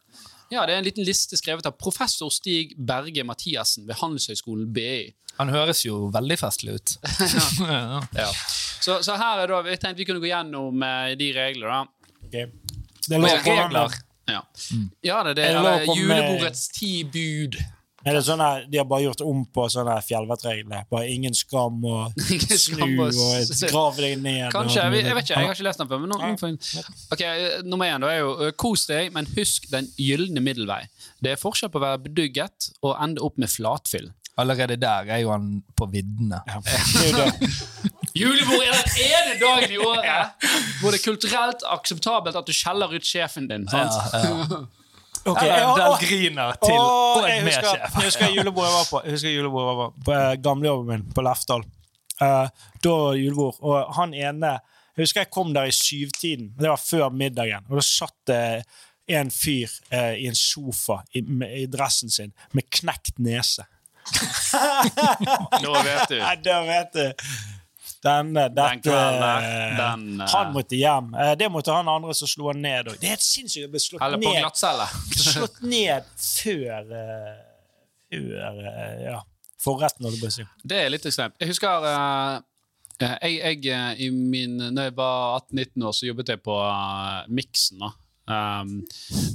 [0.53, 5.15] Ja, det er en liten liste skrevet av professor Stig Berge Mathiassen ved Handelshøyskolen BI.
[5.39, 6.95] Han høres jo veldig festlig ut.
[7.65, 8.03] ja.
[8.19, 8.29] Ja.
[8.83, 11.79] Så, så her er da, jeg tenkte vi kunne gå gjennom eh, de reglene.
[11.81, 12.09] da.
[12.27, 12.35] Ok.
[13.09, 13.95] Det er lov å komme Regler.
[13.97, 14.43] med Ja,
[15.09, 15.47] ja det er det.
[15.55, 17.57] Er med- julebordets ti bud.
[18.05, 20.87] Er det sånn her, De har bare gjort om på sånne fjellvettregler?
[20.91, 24.49] Bare ingen skam og Ingen snu skam og og grav deg ned?
[24.55, 24.83] Kanskje.
[24.89, 26.01] og- Jeg, jeg vet ikke, jeg har ikke lest den før.
[26.03, 26.17] Men nå
[27.13, 27.23] ok,
[27.69, 30.83] Nummer én da er jo kos deg, men husk den gylne middelvei.
[31.23, 34.11] Det er forskjell på å være bedugget og ende opp med flatfyll.
[34.41, 36.39] Allerede der er jo han på viddene.
[36.49, 37.51] Ja, det.
[38.17, 40.47] Julebord er den ene dagen i året
[40.81, 43.69] hvor det er kulturelt akseptabelt at du skjeller ut sjefen din.
[43.69, 43.93] sant?
[43.93, 44.57] Ok,
[45.25, 47.95] Eller ja, Del den Griner til og en medsjef.
[47.95, 49.03] jeg husker julebordet jeg var på.
[49.05, 51.67] Jeg husker julebordet jeg var på, på eh, gamlejobben min på Lefdal.
[52.23, 52.47] Uh,
[52.85, 54.51] da var det julebord, og han ene
[54.93, 56.51] Jeg husker jeg kom der i syvtiden.
[56.59, 57.65] Det var før middagen.
[57.71, 58.43] Og da satt det
[59.09, 63.65] en fyr eh, i en sofa i, med, i dressen sin med knekt nese.
[65.65, 66.19] Nå vet du.
[66.19, 67.27] Ja, da vet du.
[68.03, 69.45] Denne, Den dette kvelden der,
[69.79, 71.13] den, eh, Han måtte hjem.
[71.15, 72.91] Eh, det måtte han andre som slo han ned.
[72.91, 72.99] òg.
[72.99, 74.87] Det er helt sinnssykt å bli slått Eller på ned glattcelle.
[75.27, 77.37] slått ned før eh,
[78.13, 79.21] Før eh, ja,
[79.63, 80.49] forretten, holdt jeg på å si.
[80.67, 81.39] Det er litt ekstremt.
[81.39, 82.41] Jeg husker eh,
[83.07, 86.59] eh, jeg, jeg, eh, i min, når jeg var 18-19 år, så jobbet jeg på
[86.59, 87.87] uh, Miksen.
[87.87, 87.93] Da.
[88.33, 88.75] Um,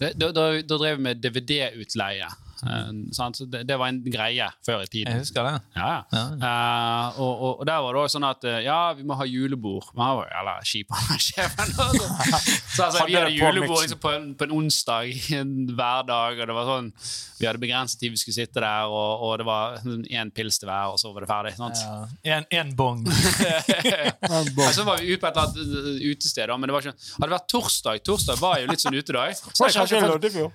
[0.01, 2.27] da, da, da drev vi med DVD-utleie.
[2.65, 3.37] Eh, sant?
[3.37, 5.13] Så det, det var en greie før i tiden.
[5.13, 5.55] Jeg husker det.
[5.77, 6.25] Ja, ja.
[6.41, 9.27] Uh, og, og, og der var det også sånn at eh, ja, vi må ha
[9.29, 9.91] julebord.
[9.97, 11.73] Var eller jævla kjip, han sjefen.
[11.79, 12.07] altså.
[12.75, 16.55] Så altså, vi Hadde julebord liksom, på, en, på en onsdag en hverdag, og det
[16.57, 16.91] var sånn
[17.39, 20.69] Vi hadde begrenset tid vi skulle sitte der, og, og det var én pils til
[20.69, 21.55] hver, og så var det ferdig.
[21.57, 21.83] sant?
[22.23, 22.37] Ja.
[22.37, 23.03] En, en bong.
[24.67, 27.27] Og så var vi ute på et eller annet utested, men det var ikke, hadde
[27.27, 29.37] det vært torsdag Torsdag var jo litt sånn utedag.
[29.37, 30.47] Så jeg kanskje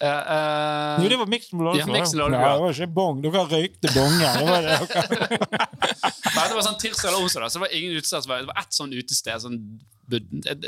[0.00, 1.86] eh, eh, Jo, det var miksen på Ja.
[2.34, 3.22] Nei, det var ikke bong.
[3.24, 4.38] Dere røykte bonger.
[4.38, 4.78] Det var det.
[6.34, 8.26] Nei, det var sånn tirsdag eller onsdag, da, så det var ingen utested.
[8.28, 9.44] Det var ett sånn utested.
[9.44, 9.58] Sånn,
[10.10, 10.20] det,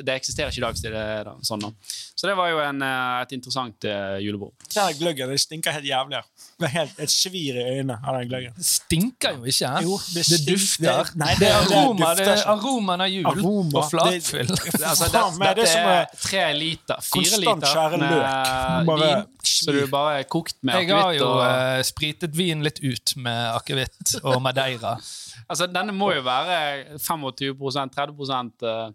[0.02, 0.78] det eksisterer ikke i dag.
[0.78, 1.70] Så det, er sånn, da.
[2.16, 4.54] så det var jo en, eh, et interessant eh, julebord.
[4.72, 6.22] Den gløggen det stinker helt jævlig.
[6.68, 8.56] er helt et svir i øynene av den gløggen.
[8.56, 9.72] Det stinker jo ikke.
[9.86, 11.02] Jo, det det, dufter.
[11.10, 14.52] det- nei, det, er aroma, det dufter er aromaen av jul Aroma, og flatfyll.
[14.56, 18.86] Altså, det, Faen det dette er er tre liter, fire liter med løk.
[18.90, 19.32] Bare vin.
[19.46, 23.14] Så du bare er kokt med Jeg har jo og eh, spritet vin litt ut
[23.20, 24.96] med akevitt og madeira.
[25.46, 27.52] Altså, denne må jo være 25
[27.94, 28.88] 30 eh,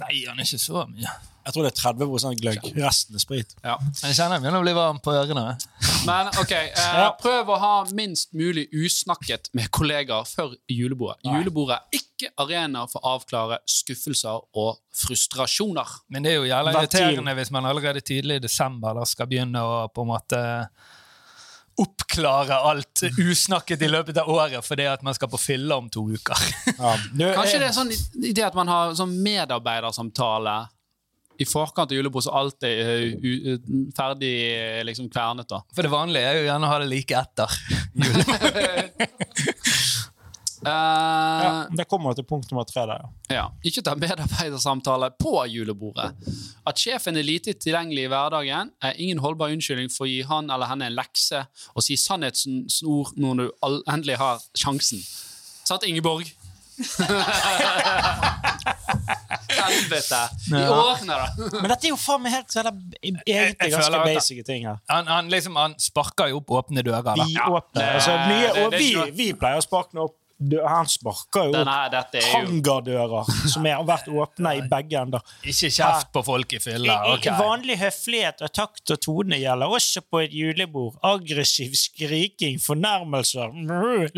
[0.00, 1.10] Nei, han er ikke så mye.
[1.42, 2.66] Jeg tror det er 30 gløgg.
[2.78, 3.50] Resten er sprit.
[3.64, 3.74] ja.
[3.98, 5.42] Jeg kjenner jeg begynner å bli varm på ørene.
[6.06, 6.70] Men ok, eh,
[7.02, 7.08] Ja.
[7.18, 11.18] prøv å ha minst mulig usnakket med kollegaer før julebordet.
[11.26, 15.98] Julebordet er ikke arena for å avklare skuffelser og frustrasjoner.
[16.14, 19.62] Men det er jo jævla irriterende hvis man allerede tidlig i desember da skal begynne
[19.66, 20.42] å på en måte
[21.80, 26.04] oppklare alt usnakket i løpet av året fordi at man skal på fylle om to
[26.12, 26.36] uker.
[26.76, 26.96] Ja.
[27.38, 27.92] Kanskje det er sånn
[28.28, 30.58] idé at man har sånn medarbeidersamtale
[31.40, 35.48] i forkant av julebord, så alt er eh, u- ferdig eh, liksom kvernet.
[35.48, 35.62] da.
[35.74, 37.56] For det vanlige er jo gjerne å ha det like etter.
[40.62, 43.08] Eh, ja, Det kommer til punkt nummer tre der, ja.
[43.34, 46.12] Ja, Ikke ta medarbeidersamtale på julebordet.
[46.66, 50.50] At sjefen er lite tilgjengelig i hverdagen, er ingen holdbar unnskyldning for å gi han
[50.50, 51.42] eller henne en lekse
[51.74, 55.02] og si sannhetens ord når du all- endelig har sjansen.
[55.64, 56.30] Sant, Ingeborg?
[59.52, 60.20] Helvete!
[60.52, 61.26] I årene, da!
[61.60, 64.78] Men dette er jo faen meg helt egentlig ganske basic ting her.
[64.90, 67.12] Han, han, liksom, han sparker jo opp åpne dører.
[67.26, 67.94] Vi åpner.
[67.98, 70.16] Altså, nye, og vi, vi pleier å sparke opp
[70.66, 75.22] Han sparker jo opp er hangardører som har vært åpne i begge ender.
[75.42, 76.96] Ikke kjeft på folk i fylla.
[77.14, 77.32] Okay.
[77.38, 80.96] Vanlig høflighet og takt og tone gjelder også på et julebord.
[81.06, 83.52] Aggressiv skriking, fornærmelser,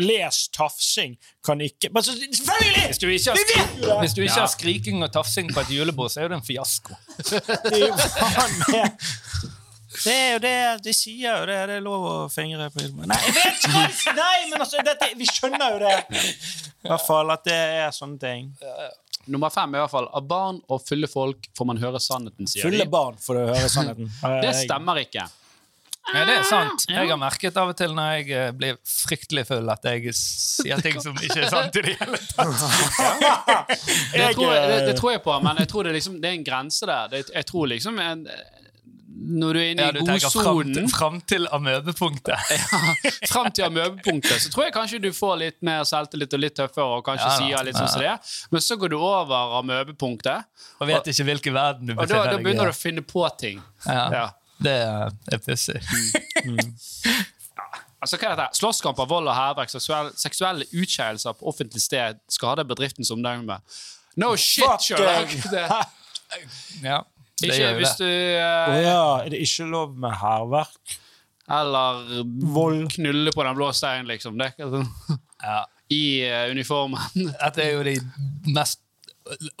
[0.01, 2.85] les, tafsing kan ikke Men Selvfølgelig!
[2.89, 3.99] Hvis du ikke har, det!
[4.01, 4.39] hvis du ikke Ja.
[4.41, 6.95] har skriking og tafsing på et julebord, så er det en fiasko.
[7.29, 8.91] Det er jo faen meg
[10.05, 11.57] det er jo det de sier jo det.
[11.69, 13.09] Det er lov å fingre på julebord.
[13.11, 14.13] Nei, jeg vet ikke!
[14.19, 15.95] Nei, men altså, dette, vi skjønner jo det.
[16.85, 18.51] I hvert fall at det er sånne ting.
[19.33, 22.45] Nummer fem er i hvert fall av barn og fulle folk får man høre sannheten,
[22.49, 22.91] sier Fulle de.
[22.93, 24.11] barn, får du høre sannheten.
[24.45, 25.25] Det stemmer ikke.
[26.13, 26.83] Ja, det er sant.
[26.85, 30.77] Jeg har merket av og til når jeg eh, blir fryktelig full, at jeg sier
[30.85, 33.71] ting som ikke er sant i det hele tatt.
[34.13, 36.29] Det tror jeg, det, det eh, tror jeg på, men jeg tror det, liksom, det
[36.29, 37.17] er en grense der.
[37.33, 38.21] Jeg tror liksom en,
[39.25, 42.53] Når du er inne Ja, i godsonen, fram til amøbepunktet.
[43.31, 46.99] fram til amøbepunktet, så tror jeg kanskje du får litt mer selvtillit og litt tøffere
[46.99, 48.33] og kanskje Ja sier litt sånn som det er.
[48.53, 50.45] Men så går du over amøbepunktet,
[50.79, 53.05] Og vet ikke hvilken verden du og da, befinner da deg begynner du å finne
[53.15, 53.61] på ting.
[53.87, 54.25] Ja, Ja.
[54.55, 55.81] Det er, pussig.
[58.05, 58.59] Altså, hva er dette?
[58.59, 63.57] Slåsskamper, vold og hærverk, seksuelle, seksuelle utskeielser på offentlig sted skader bedriftens omdømme.
[64.21, 65.33] No shit, Sherlock!
[66.83, 66.99] Ja,
[67.41, 68.05] det ikke gjør hvis det.
[68.05, 70.95] du eh, ja, er det ikke lov med hærverk?
[71.51, 72.23] Eller
[72.55, 72.87] Vold.
[72.95, 74.37] knulle på den blå steinen, liksom.
[74.39, 75.59] Det, er ikke sånn- Ja.
[75.93, 76.97] I eh, uniformen.
[77.43, 77.97] Dette er jo de
[78.55, 78.81] mest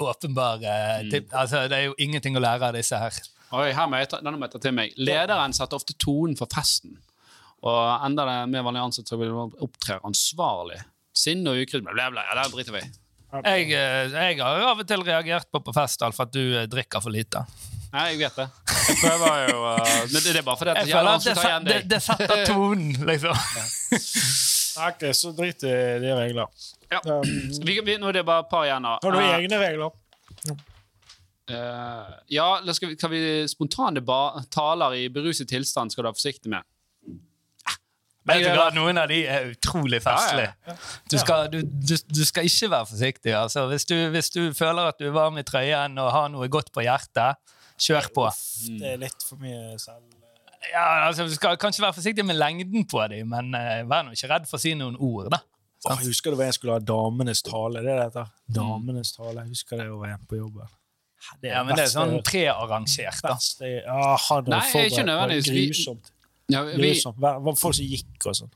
[0.01, 1.27] åpenbare Mm.
[1.33, 3.13] Altså, Det er jo ingenting å lære av disse her.
[3.53, 4.93] Oi, her må jeg ta, denne må jeg ta til meg.
[4.97, 6.97] Lederen setter ofte tonen for festen.
[7.65, 10.79] Og enda det mer vanlig ansett, så vil man opptre ansvarlig.
[11.15, 12.25] Sinne og ukrutt, bla, bla.
[12.27, 12.89] Ja, det driter vi i.
[13.43, 16.67] Jeg, eh, jeg har av og til reagert på på fest Alf, at du eh,
[16.71, 17.43] drikker for lite.
[17.95, 18.45] Nei, jeg vet det.
[18.85, 19.77] Jeg prøver jo uh,
[20.11, 21.77] Men det det er bare fordi at Jeg det er føler at det, igjen det,
[21.93, 23.37] det setter tonen, liksom.
[24.85, 26.65] Ok, så drit i de regler.
[26.91, 26.99] Ja.
[27.07, 27.29] Um,
[27.63, 28.83] Vi, vi, nå er det bare et par igjen.
[28.83, 29.95] har du uh, egne regler?
[31.45, 36.19] Uh, ja, skal vi, kan vi spontane ba taler i beruset tilstand skal du være
[36.19, 36.67] forsiktig med.
[38.25, 40.53] Du Jeg- hva, Noen av de er utrolig festlige.
[41.11, 43.33] Du skal, du, du, du skal ikke være forsiktig.
[43.37, 43.67] Altså.
[43.69, 46.71] Hvis, du, hvis du føler at du er varm i trøyen og har noe godt
[46.73, 47.37] på hjertet,
[47.77, 48.29] kjør på.
[48.79, 50.01] Det er litt for mye selv...
[50.71, 54.15] Ja, altså, Du skal kanskje være forsiktig med lengden på dem, men uh, vær nå
[54.17, 55.29] ikke redd for å si noen ord.
[55.29, 55.43] da.
[55.85, 57.83] Oh, jeg husker det var en skulle ha damenes tale.
[57.85, 58.31] Det er det heter.
[58.57, 59.43] Damenes tale.
[59.43, 60.71] Jeg husker det var en på jobben.
[61.41, 63.21] Det Ja, men det er sånn prearrangert.
[63.21, 63.35] da.
[63.35, 64.17] beste, ja,
[64.49, 65.51] Nei, ikke nødvendigvis.
[65.77, 66.11] Grusomt.
[66.51, 68.51] Ja, vi, Liksom, var folk som gikk og sånn.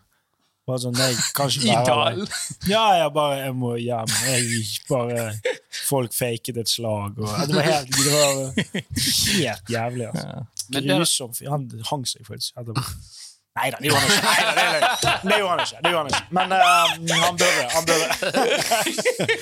[0.70, 2.28] Bare sånn, nei, kanskje I dalen.
[2.70, 4.12] Ja, jeg bare jeg må hjem.
[4.28, 5.24] Jeg bare
[5.90, 7.18] Folk faket et slag.
[7.18, 10.12] Og, det var helt, det var helt jævlig.
[10.12, 10.46] Altså.
[10.70, 12.86] Men det- Han hang seg faktisk etterpå.
[13.60, 14.30] Nei da, det gjorde han ikke.
[14.30, 14.92] Neida,
[15.26, 15.80] det, gjorde han ikke.
[15.84, 16.28] Det gjorde han ikke.
[16.38, 16.60] Men uh,
[17.26, 17.64] han burde.
[17.74, 18.08] Han burde.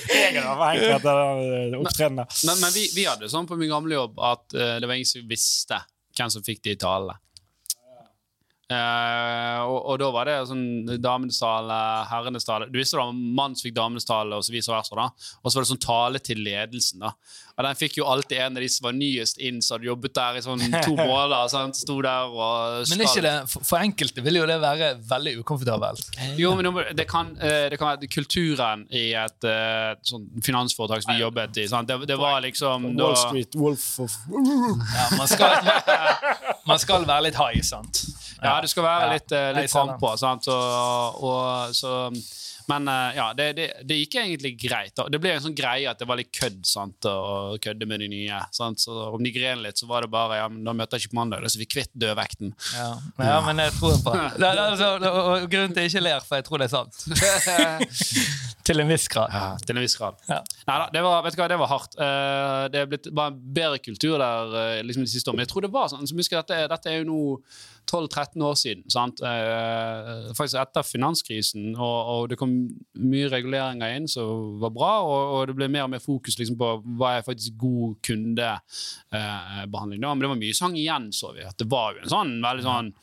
[0.07, 4.17] jeg hengt etter opptredenen Men, men men vi, vi hadde sånn på min gamle jobb
[4.31, 5.81] at uh, det var ingen som visste
[6.17, 7.19] hvem som fikk de talene.
[8.67, 10.63] Eh, og, og da var det sånn
[10.99, 11.75] damenes tale,
[12.09, 14.91] herrenes tale Du visste da mann som fikk damenes tale, og så vice versa.
[14.97, 15.05] da
[15.39, 16.99] Og så var det sånn tale til ledelsen.
[17.05, 17.13] da
[17.55, 20.13] Og den fikk jo alltid en av de som var nyest inn, som hadde jobbet
[20.19, 21.47] der i sånn to måneder.
[21.53, 21.79] Sant?
[21.79, 26.11] Sto der og Men ikke det, for, for enkelte vil jo det være veldig ukomfortabelt.
[26.35, 26.67] Jo, men
[26.99, 31.63] det kan, eh, det kan være kulturen i et eh, sånn finansforetak som vi jobbet
[31.63, 31.69] i.
[31.71, 31.87] Sant?
[31.87, 37.07] Det, det var liksom da- Wall Street Wolf of Ja, man, skal, man, man skal
[37.07, 38.03] være litt high, sant?
[38.43, 39.13] Ja, du skal være Ja.
[39.13, 40.11] litt, eh, Nei, litt frampå.
[40.17, 40.31] så,
[42.67, 44.99] men eh, ja, det, det, det gikk egentlig greit.
[45.09, 47.07] Det ble en sånn greie at det var litt kødd sant?
[47.07, 48.39] å kødde med de nye.
[48.51, 48.81] sant?
[48.83, 51.13] Så Om de gren litt, så var det bare ja, men da møter jeg ikke
[51.15, 51.41] på mandag.
[51.45, 52.51] Da er vi kvitt dødvekten.
[52.75, 52.89] Ja.
[53.23, 54.27] ja, men jeg tror på det.
[54.43, 56.95] det, altså, og- Grunnen til at jeg ikke ler, for jeg tror det er sant.
[58.67, 59.31] Til en viss grad.
[59.31, 60.17] Ja, til en viss grad.
[60.27, 60.41] Ja.
[60.67, 61.93] Neida, det var, vet du hva, det var hardt.
[62.03, 65.39] Eh, det er blitt bare en bedre kultur der eh, liksom de siste årene.
[65.39, 67.21] Men jeg tror det var sånn, så husker dette, dette er jo nå
[67.87, 68.83] 12-13 år siden.
[68.91, 69.21] sant?
[69.23, 71.71] Eh, faktisk etter finanskrisen.
[71.75, 72.53] Og, og det kom
[72.99, 76.59] mye reguleringer inn som var bra, og, og det ble mer og mer fokus liksom,
[76.59, 80.03] på hva er faktisk god kundebehandling.
[80.03, 81.47] Men det var mye sang igjen, så vi.
[81.47, 82.95] At det var jo en sånn veldig sånn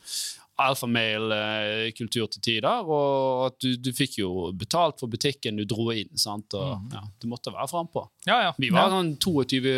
[0.61, 6.13] alfamail-kultur til tider, og at du, du fikk jo betalt for butikken du dro inn.
[6.19, 6.55] sant?
[6.55, 8.05] Og, ja, du måtte være frampå.
[8.27, 8.53] Ja, ja.
[8.57, 8.95] Vi var ja.
[8.95, 9.75] sånn 22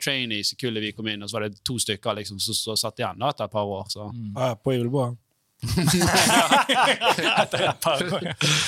[0.00, 3.02] trainees i kullet vi kom inn, og så var det to stykker liksom, som satt
[3.02, 3.86] igjen da, etter et par år.
[3.92, 4.08] Så.
[4.32, 5.20] Ja, på julebordet.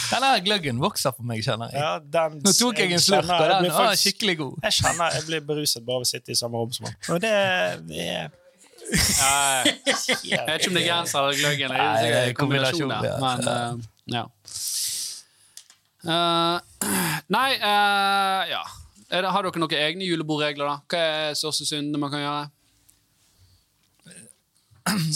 [0.09, 1.81] Denne gløggen vokser på meg, kjenner jeg.
[1.85, 4.55] Ja, den, Nå tok jeg en slurk, og den var skikkelig god.
[4.69, 6.97] Jeg kjenner jeg blir beruset bare av å sitte i samme rom som han.
[7.15, 7.37] Og det,
[7.91, 8.25] det er
[8.89, 13.19] jeg vet ikke om det er genser eller gløgg er er kombinasjon, kombinasjoner.
[13.23, 13.73] Men eh,
[14.17, 14.25] ja.
[16.09, 16.57] Eh,
[17.35, 18.63] nei, eh, ja.
[19.09, 20.69] Er det, har dere noen egne julebordregler?
[20.69, 20.77] da?
[20.85, 22.47] Hva er største syndene man kan gjøre?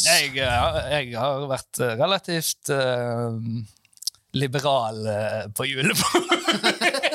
[0.04, 3.36] Jeg, eh, jeg har vært eh, relativt uh,
[4.36, 6.28] liberal uh, på julebord.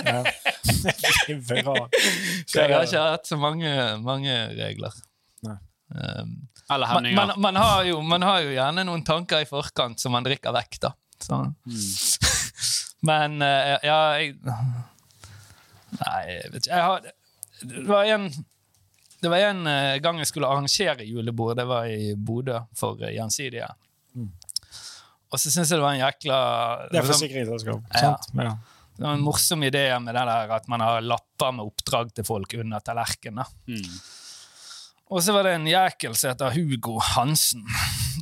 [1.28, 1.86] liberal.
[2.46, 3.70] Så jeg har ikke hatt så mange,
[4.06, 4.96] mange regler.
[5.88, 7.16] Um, Eller man, hemninger?
[7.16, 10.56] man, man, har jo, man har jo gjerne noen tanker i forkant som man drikker
[10.56, 10.94] vekk, da.
[11.24, 11.40] Så.
[13.08, 14.36] Men eh, ja, jeg
[15.98, 16.76] Nei, jeg vet ikke.
[16.76, 17.06] Jeg har,
[17.64, 18.30] det var en
[19.18, 21.56] det var en eh, gang jeg skulle arrangere julebord.
[21.58, 23.70] Det var i Bodø for eh, Gjensidige.
[25.28, 26.38] Og så syns jeg det var en jækla
[26.92, 27.88] Det er forsikringsselskap.
[27.98, 28.14] Ja.
[28.38, 28.52] Ja.
[28.98, 32.28] det var en morsom idé med det der at man har lapper med oppdrag til
[32.28, 33.58] folk under tallerkenen.
[33.68, 33.98] Mm.
[35.08, 37.62] Og så var det en jækel som heter Hugo Hansen.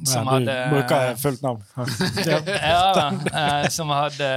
[0.05, 1.63] Som Ja, du hadde bruker fullt navn.
[2.61, 3.07] Ja.
[3.31, 4.27] eh, som hadde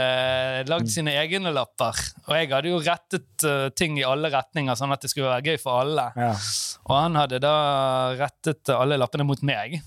[0.71, 1.99] lagd sine egne lapper.
[2.29, 5.53] Og jeg hadde jo rettet eh, ting i alle retninger, sånn at det skulle være
[5.53, 6.07] gøy for alle.
[6.17, 6.31] Ja.
[6.89, 7.53] Og han hadde da
[8.17, 9.81] rettet alle lappene mot meg.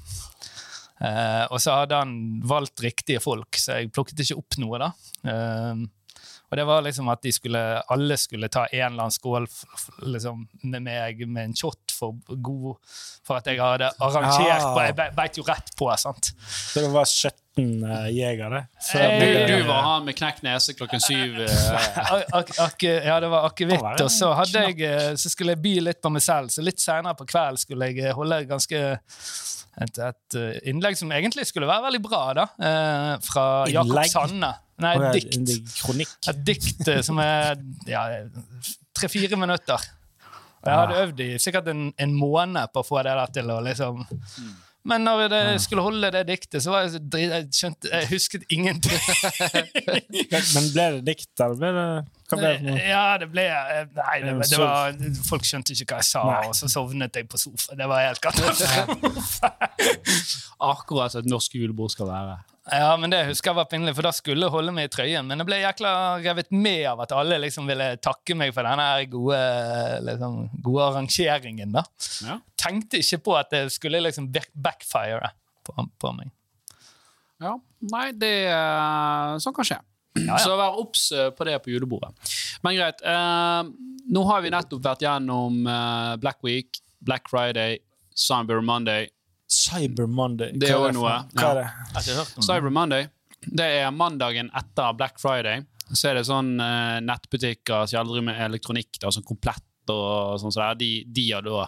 [1.01, 2.13] Eh, og så hadde han
[2.45, 4.91] valgt riktige folk, så jeg plukket ikke opp noe, da.
[5.25, 5.81] Eh,
[6.51, 7.59] Og det var liksom at de skulle,
[7.95, 9.45] alle skulle ta en eller annen skål
[10.11, 12.79] liksom, med meg med en shot for, god,
[13.27, 14.73] for at jeg hadde arrangert Ah.
[14.75, 16.31] på Jeg be- beit jo rett på, sant.
[16.73, 18.63] Så det var 17 uh, jegere?
[18.89, 21.37] Du, Eh, var han med knekt nese klokken syv.
[21.45, 24.01] eh, ja, det var akevitt.
[24.01, 26.79] Og så, hadde jeg, eh, så skulle jeg by litt på meg selv, så litt
[26.81, 28.81] senere på kveld skulle jeg eh, holde ganske
[29.81, 32.47] et, et eh, innlegg som egentlig skulle være veldig bra, da.
[32.59, 34.01] eh, Fra Jakob?
[34.11, 34.53] Sanne.
[34.81, 35.13] Nei, et
[35.45, 36.27] dikt.
[36.31, 38.07] Et dikt eh, som er ja,
[38.97, 39.83] tre-fire minutter.
[40.61, 43.49] Og jeg hadde øvd i sikkert en, en måned på å få det der til
[43.49, 44.03] å liksom
[44.85, 47.33] Men når jeg skulle holde det diktet, så var jeg så drit...
[47.33, 48.97] Jeg skjønte Jeg husket ingenting.
[50.33, 51.85] Men ble det dikt, eller ble det
[52.31, 52.77] Hva ble det noe?
[52.89, 54.97] Ja, det ble Nei, det, det var,
[55.27, 56.39] folk skjønte ikke hva jeg sa, Nei.
[56.49, 57.81] og så sovnet jeg på sofaen.
[57.81, 59.53] Det var helt katastrofe.
[60.71, 62.39] akkurat som et norsk julebord skal være.
[62.69, 65.25] Ja, men det husker jeg var pinlig, for da skulle jeg holde meg i trøyen.
[65.25, 68.85] Men jeg ble jækla revet med av at alle liksom ville takke meg for denne
[69.09, 69.39] gode,
[70.05, 71.71] liksom, gode arrangeringen.
[71.73, 71.81] da.
[72.27, 72.35] Ja.
[72.61, 75.31] Tenkte ikke på at det skulle liksom backfire
[75.65, 76.29] på, på meg.
[77.41, 77.55] Ja,
[77.89, 79.79] Nei, det eh, Sånn kan skje.
[80.21, 80.35] ja.
[80.43, 82.11] Så vær obs eh, på det på julebordet.
[82.61, 83.01] Men greit.
[83.01, 83.71] eh,
[84.13, 87.79] nå har vi nettopp vært gjennom eh, Black Week, Black Friday,
[88.13, 89.09] Cyber Monday.
[89.51, 90.53] Cyber Monday.
[90.55, 91.65] Det er det noe, Hva er det?
[91.67, 92.47] Jeg har ikke hørt om det.
[92.47, 93.09] Cyber Monday
[93.45, 95.63] det er mandagen etter Black Friday.
[95.91, 100.53] Så er det sånn eh, nettbutikker som aldri med elektronikk, da, sånn komplett og sånn
[100.53, 101.65] så de, de har da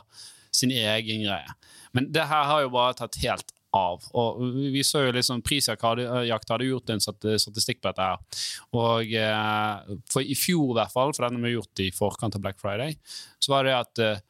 [0.54, 1.58] sin egen greie.
[1.98, 4.06] Men det her har jo bare tatt helt av.
[4.14, 4.40] Og
[4.72, 8.46] vi så jo liksom Prisjakt hadde, hadde gjort en statistikk på dette her.
[8.78, 12.38] Og eh, for i fjor, i hvert fall, for den har vi gjort i forkant
[12.38, 12.96] av Black Friday,
[13.42, 14.24] så var det at eh,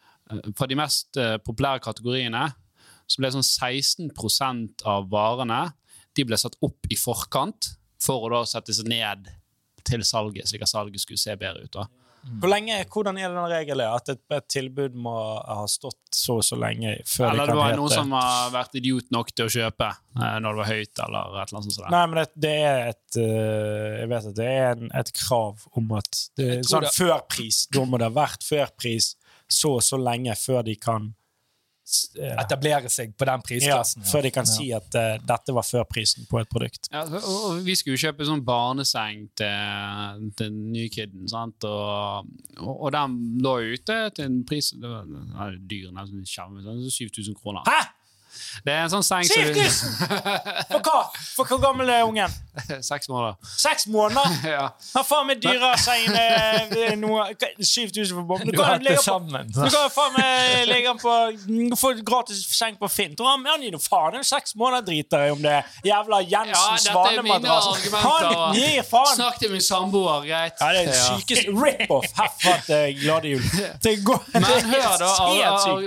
[0.55, 2.47] for de mest eh, populære kategoriene
[3.07, 5.63] så ble sånn 16% av varene
[6.13, 9.29] de ble satt opp i forkant for å da settes ned
[9.87, 11.73] til salget, slik at salget skulle se bedre ut.
[11.73, 11.87] da.
[12.39, 15.11] Hvor lenge, hvordan er den regelen at et, et tilbud må
[15.43, 18.53] ha stått så og så lenge før Eller det det var hete noen som har
[18.53, 21.75] vært idiot nok til å kjøpe eh, når det var høyt, eller et eller annet
[21.75, 21.89] sånt.
[21.91, 25.65] Nei, men det, det er et øh, Jeg vet at det er en, et krav
[25.81, 27.59] om at det sånn det- førpris.
[27.75, 29.09] Da må det ha vært førpris
[29.51, 31.22] så og så lenge før de kan eh,
[32.15, 34.05] Etablere seg på den ja, prisklassen.
[34.07, 36.87] Før de kan si at uh, dette var før prisen på et produkt.
[36.93, 41.67] Ja, og, vi skulle jo kjøpe sånn barneseng til, til den nye kiden, sant?
[41.67, 42.29] Og,
[42.61, 46.23] og, og den lå jo ute til en pris Det var det var dyr, nesten
[46.29, 47.67] sånn 7000 kroner.
[47.67, 48.02] Hæ?!
[48.63, 49.97] Det er en sånn seng 7000!
[50.71, 50.99] For hva?
[51.35, 52.31] For hvor gammel er ungen?
[52.91, 53.35] Seks måneder.
[53.57, 54.35] Seks måneder?
[54.45, 54.65] ja.
[54.93, 58.51] Har faen meg dyrere seng enn eh, noe 7000 for bomben.
[58.53, 59.17] Du kan legge på.
[59.57, 61.15] Du kan faen meg ligge på
[61.79, 63.15] Få gratis seng på Finn.
[63.23, 64.13] Han gir noe faen.
[64.13, 65.55] Det er seks måneder driter jeg om det
[65.87, 67.89] jævla Ja, Jensen mine Svanemadrass.
[68.03, 69.15] Han gir faen!
[69.17, 70.61] Snakk til min samboer, greit?
[70.61, 73.43] Ja, det er den sykeste rip-off herfra til Glade jul.
[73.83, 74.43] Det går Men
[74.73, 75.11] hør, da.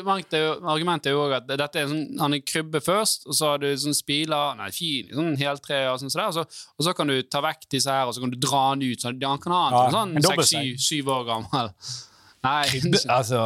[0.07, 3.53] Argumentet er jo- også at dette er en sånn, han krybber krybbe først, og så
[3.53, 6.44] har du sånn spiler Nei, fin, sånn heltre og sånn, og, så,
[6.77, 9.01] og så kan du ta vekk disse her, og så kan du dra den ut.
[9.03, 10.68] Så han kan ha den Ja, sånn en seks, dobbeltseng.
[10.77, 11.72] syv, syv år gammel.
[12.46, 12.62] Nei.
[12.70, 13.40] Krybbe, altså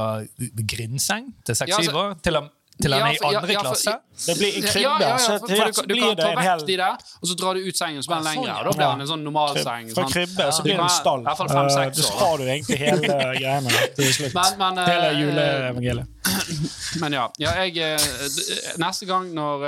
[0.69, 2.17] grindseng til Ja, seks-syv altså- år?
[2.23, 2.51] Til, han-
[2.83, 3.95] til han Ja, er i for- ja, andre ja, for- klasse?
[4.27, 6.17] Det blir i krybbe, Ja, ja, ja, så for, til for du, du blir kan
[6.17, 8.17] det ta en vekk hel de der, og så drar du ut sengen, så blir
[8.21, 8.65] den sånn, lengre.
[8.65, 9.89] Da blir den en sånn normalseng.
[9.97, 11.25] Fra krybbe så blir det en stall.
[11.41, 12.19] Fem-seks Eh, da.
[12.25, 13.01] har du egentlig hele
[13.41, 14.35] greiene til slutt.
[14.35, 16.07] Men, men, eh, Hele juleevangeliet.
[17.01, 19.63] Men ja, ja jeg, eh, neste gang når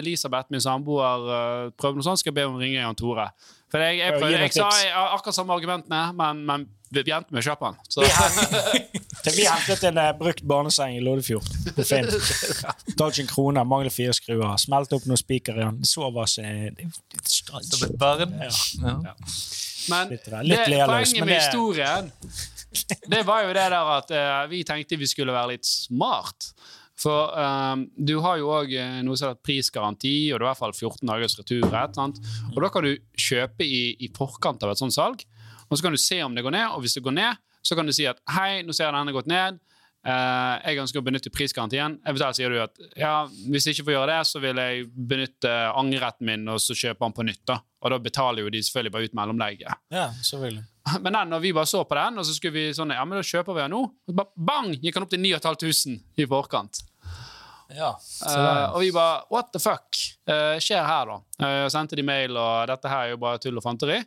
[0.00, 3.28] Elisabeth, min samboer, prøver noe sånt, skal jeg be om å ringe Jan Tore.
[3.70, 6.66] For jeg, jeg, jeg, jeg sa jeg akkurat samme argumentene, men,
[7.02, 7.76] vi endte med å kjøpe den.
[7.90, 8.04] Så,
[9.24, 11.48] Til Vi hentet en eh, brukt barneseng i Loddefjord.
[11.74, 12.06] På Finn.
[12.98, 14.54] Tar ikke en krone, mangler fire skruer.
[14.60, 15.80] Smelte opp noen spiker i den.
[15.88, 16.28] Sover
[17.98, 18.50] Bare, Ja.
[18.82, 19.14] ja.
[19.90, 20.28] men Litt.
[20.44, 22.12] Litt det, poenget med det- historien
[23.08, 26.52] Det var jo det der at uh, vi tenkte vi skulle være litt smart.
[26.98, 28.70] For um, du har jo òg
[29.04, 31.94] noe som heter prisgaranti, og det er i hvert fall 14 dagers returrett.
[31.98, 32.20] Sant?
[32.54, 35.24] Og da kan du kjøpe i, i forkant av et sånt salg,
[35.68, 36.66] og så kan du se om det går ned.
[36.74, 39.14] Og hvis det går ned, så kan du si at hei, nå ser jeg denne
[39.16, 39.62] gått ned.
[40.04, 41.96] Uh, jeg ønsker å benytte prisgarantien.
[42.04, 45.52] Eventuelt sier du at ja, hvis jeg ikke får gjøre det, så vil jeg benytte
[45.72, 47.40] angreretten min og så kjøpe den på nytt.
[47.48, 47.56] da.
[47.80, 49.80] Og da betaler jo de selvfølgelig bare ut mellomlegget.
[49.94, 50.66] Ja, selvfølgelig.
[51.00, 53.16] Men den, når vi bare så på den, og så skulle vi sånn, ja, men
[53.16, 53.80] da kjøper vi den nå.
[53.88, 56.82] Og så bare bang, gikk den opp til 9500 i forkant.
[57.72, 57.94] ja.
[58.28, 59.96] Eh, og vi bare, what the fuck
[60.28, 61.16] uh, skjer her da?
[61.40, 64.02] Uh, sendte de mail, og dette her er jo bare tull og fanteri.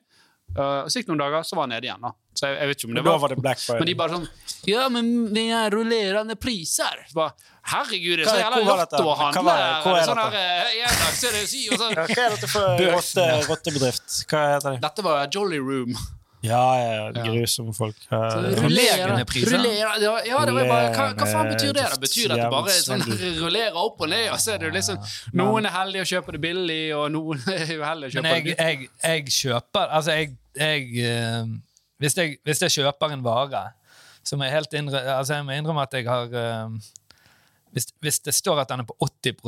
[0.55, 2.11] Uh, og så gikk det noen dager, så var han nede igjen da.
[2.37, 3.19] Så jeg, jeg vet ikke om det var...
[3.21, 3.55] var det.
[3.67, 4.27] Men de bare sånn,
[4.69, 7.03] ja, men vi er rullerende priser.
[7.09, 7.33] Så bare,
[7.73, 9.55] herregud, det er så jævla lotto å Hva handle.
[9.57, 9.67] det?
[9.93, 10.43] Er sånn dette?
[10.43, 11.89] eh, en dag så er det syv, og så...
[11.97, 12.85] Hva er dette for
[13.51, 14.19] rottebedrift?
[14.31, 14.83] Hva heter det?
[14.87, 15.97] Dette var Jolly Room.
[16.45, 17.95] Ja, ja, ja, grusomme folk.
[18.11, 19.57] Rullerende priser.
[19.57, 21.85] Ruller, ja, ja, det var bare, hva, hva faen betyr det?
[21.89, 21.97] da?
[22.01, 23.01] Betyr det at det bare sånn
[23.39, 25.01] rullerer opp og ned, og så er det liksom
[25.39, 28.45] Noen er heldige å kjøpe det billig, og noen er uheldige og kjøper Men jeg,
[28.51, 31.51] det jeg, jeg kjøper Altså, jeg, jeg eh,
[32.05, 33.65] hvis, jeg hvis jeg kjøper en vare,
[34.21, 36.77] så må jeg helt innre, altså jeg må innrømme at jeg har eh,
[37.73, 39.41] hvis, hvis det står at den er på 80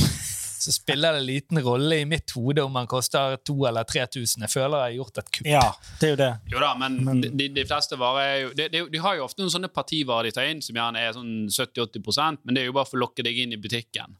[0.60, 4.44] så spiller det liten rolle i mitt hode om han koster 2000 eller 3000.
[4.46, 5.46] Jeg føler jeg har gjort et kupp.
[5.48, 5.62] Ja,
[6.00, 6.30] det er jo det.
[6.52, 9.40] Jo da, men, de, de fleste varer er jo de, de, de har jo ofte
[9.42, 12.76] noen sånne partivarer de tar inn som gjerne er sånn 70-80% men det er jo
[12.76, 14.16] bare for å lokke deg inn i butikken.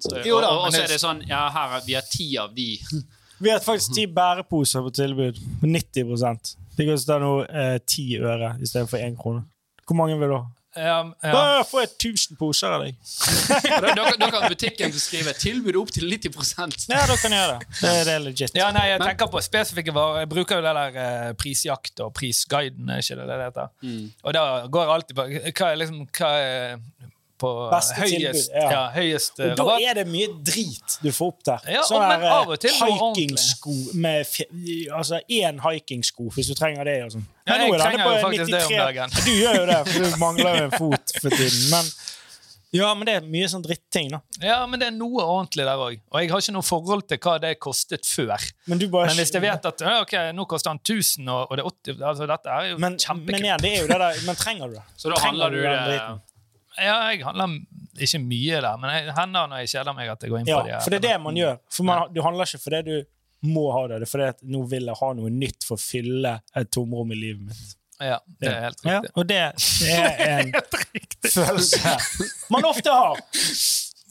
[0.00, 2.06] Så- Jo da, og, og, og så er det sånn Ja, her er, vi har
[2.08, 2.70] ti av de.
[3.44, 5.36] Vi har faktisk ti bæreposer på tilbud.
[5.60, 9.42] 90% Det koster nå eh, 10 øre istedenfor én krone.
[9.84, 10.44] Hvor mange vil du ha?
[10.74, 11.32] Ja, ja.
[11.32, 12.96] Bare få et 1000 poser av deg.
[13.84, 17.56] Da, da, da kan butikken skrive tilbud opp til 90 Ja, da kan jeg gjøre
[17.58, 17.68] det.
[17.80, 18.56] Det, det er legit.
[18.58, 20.24] Ja, nei, jeg tenker på spesifikke varer.
[20.24, 23.72] Jeg bruker jo det der eh, prisjakt og prisguiden, er ikke det det heter?
[23.84, 24.06] Mm.
[24.22, 27.12] Og da går jeg alltid på Hva er liksom hva er
[27.44, 28.80] på høyest, tilbud, ja.
[28.94, 31.68] høyest og Og da er det mye drit du får opp der.
[31.76, 34.34] Ja, sånn men der, eh, hikingsko med
[34.94, 36.98] Altså én hikingsko, hvis du trenger det.
[37.04, 37.28] og sånn.
[37.44, 38.80] Ja, Men nå er denne på jo faktisk det om 93.
[38.80, 39.14] dagen.
[39.20, 41.64] Du gjør jo det, for du mangler jo en fot for tiden.
[41.70, 41.90] Men,
[42.74, 44.20] ja, men det er mye sånn dritting, da.
[44.42, 46.00] Ja, men det er noe ordentlig der òg.
[46.10, 48.48] Og jeg har ikke noe forhold til hva det kostet før.
[48.70, 51.52] Men du bare Men hvis jeg vet at ja, ok, nå koster den 1000, og,
[51.52, 54.00] og det er 80 altså Dette er jo men, men ja, det er jo det
[54.02, 54.86] der Men trenger du det?
[55.00, 56.00] Så da handler du det?
[56.78, 57.58] Ja, jeg handler
[58.02, 60.56] ikke mye der, men det hender når jeg kjeder meg at jeg går inn Ja,
[60.60, 60.80] på her.
[60.82, 61.58] for det er det man gjør.
[61.70, 62.96] For man, Du handler ikke fordi du
[63.54, 65.82] må ha det, det er fordi at nå vil jeg ha noe nytt for å
[65.84, 67.74] fylle et tomrom i livet mitt.
[68.02, 69.12] Ja, det er helt Ja, riktig.
[69.14, 69.42] og det,
[69.84, 70.54] det er en
[71.30, 71.92] følelse
[72.50, 73.20] man ofte har.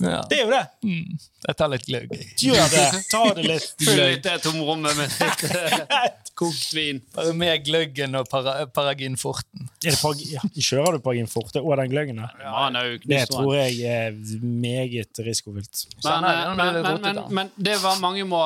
[0.04, 0.22] Ja.
[0.30, 0.62] Det er jo det.
[0.84, 2.14] Mm, jeg tar litt gløgg.
[2.42, 2.86] Gjør det.
[3.12, 7.02] Ta det litt Fyll litt det tomrommet med litt kokt vin.
[7.16, 9.68] Bare med gløggen og para, Paraginforten.
[9.84, 12.68] Er parag ja, Kjører du paraginforte og den gløggen Ja,
[13.04, 15.84] Det tror jeg er meget risikofylt.
[15.98, 18.42] Men, Sånn eh, men, men, men, men det var mange må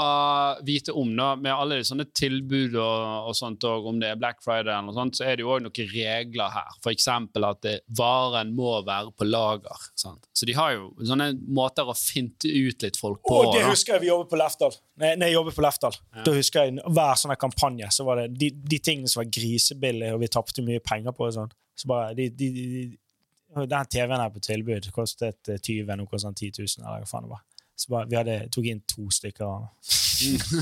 [0.68, 4.20] vite om, da, med alle de sånne tilbud og, og sånt, og om det er
[4.20, 6.74] Black Friday eller noe sånt, så er det jo òg noen regler her.
[6.92, 9.88] Eksempel at det, varen må være på lager.
[10.00, 10.26] Sant?
[10.34, 13.38] Så de har jo sånne måter å finte ut litt folk på.
[13.38, 13.72] Å, det da.
[13.72, 14.78] husker jeg vi jobbet på Lefdal.
[14.98, 15.98] Nei, nei, jeg jobbet på Lefdal.
[16.26, 17.40] Da husker jeg Hver sånn her
[17.78, 21.12] kampanje så var det de, de tingene som var grisebillige, og vi tapte mye penger
[21.14, 21.28] på.
[21.28, 21.52] og sånn.
[21.78, 26.20] Så bare, de, de, de, de, Den TV-en her på tilbud kostet eh, 20 noe
[26.20, 26.86] sånn 10 000.
[26.86, 27.44] eller hva faen det var.
[27.78, 29.46] Så bare, vi hadde, tok inn to stykker.
[29.46, 29.70] av han.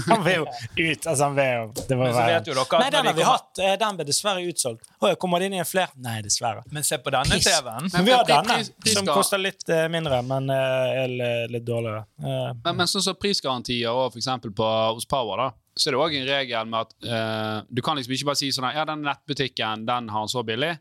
[0.10, 0.46] Han vil jo
[0.92, 1.06] ut.
[1.08, 3.14] altså han vil jo, det var Men så vet jo dere at Nei, den har
[3.16, 3.60] vi kommer- hatt.
[3.64, 4.84] Eh, Den ble dessverre utsolgt.
[5.00, 5.96] Å, kommer det inn igjen flere?
[6.04, 6.66] Nei, dessverre.
[6.76, 7.88] Men se på denne TV-en.
[7.94, 8.58] Men vi har denne,
[8.92, 12.04] som koster litt uh, mindre, men uh, er litt- litt dårligere.
[12.20, 14.68] Uh, Men, men sånn som prisgarantier og for eksempel på,
[15.00, 18.16] hos Power, da, så er det òg en regel med at uh, du kan liksom
[18.16, 20.74] ikke bare si sånn at, ja, den nettbutikken den har den så billig.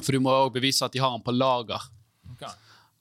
[0.00, 1.88] For du må òg bevise at de har den på lager.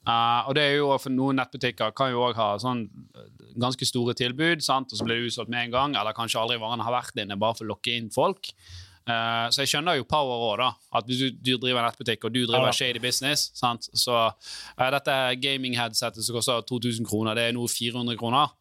[0.09, 3.25] Eh, og det er jo for Noen nettbutikker kan jo òg ha sånn eh,
[3.59, 4.91] ganske store tilbud, sant?
[4.93, 7.37] og så blir det utsolgt med en gang, eller kanskje aldri varene har vært inne,
[7.39, 8.53] bare for å lokke inn folk.
[9.09, 10.67] Uh, så jeg skjønner jo Power òg, da.
[10.99, 12.75] At hvis du, du driver nettbutikk og du driver Ja.
[12.77, 13.87] shady business, sant?
[13.97, 18.53] så uh, dette gaming-headsetet som koster 2000 kroner, det er nå 400 kroner.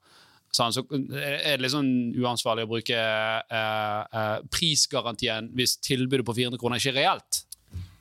[0.55, 6.35] Sånn, så er det litt sånn uansvarlig å bruke eh, eh, prisgarantien hvis tilbudet på
[6.39, 7.43] 400 kroner ikke er reelt.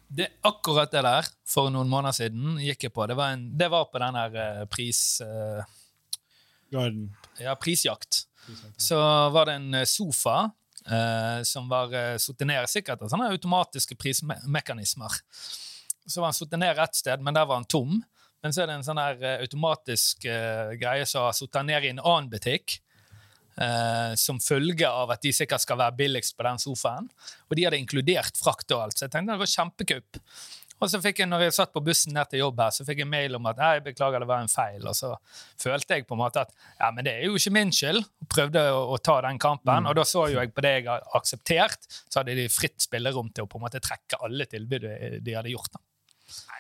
[0.08, 3.04] Det, akkurat det der, for noen måneder siden, gikk jeg på.
[3.12, 5.02] Det var, en, det var på den der eh, pris...
[5.26, 5.76] eh,
[7.44, 8.24] ja, prisjakt.
[8.78, 8.98] Så
[9.30, 10.52] var det en eh, sofa
[10.86, 15.20] eh, som var uh, satt ned sikkert av sånne automatiske prismekanismer.
[16.08, 17.98] Så var den satt ned ett sted, men der var den tom.
[18.46, 21.88] Men så er det en sånn her eh, automatisk uh, greie som har sittet ned
[21.88, 22.82] i en annen butikk.
[23.58, 27.08] Uh, som følge av at de sikkert skal være billigst på den sofaen.
[27.50, 30.20] Og de hadde inkludert frakt og alt, så jeg tenkte det var kjempekupp.
[30.78, 33.02] Og så fikk jeg, når jeg satt på bussen ned til jobb her, så fikk
[33.02, 34.84] jeg mail om at jeg beklager, det var en feil.
[34.86, 35.10] Og så
[35.58, 38.04] følte jeg på en måte at ja, men det er jo ikke min skyld.
[38.06, 39.90] Og prøvde å, å ta den kampen.
[39.90, 43.34] Og da så jo jeg på det jeg har akseptert, så hadde de fritt spillerom
[43.34, 44.86] til å på en måte trekke alle tilbud
[45.26, 45.74] de hadde gjort.
[45.74, 45.87] da.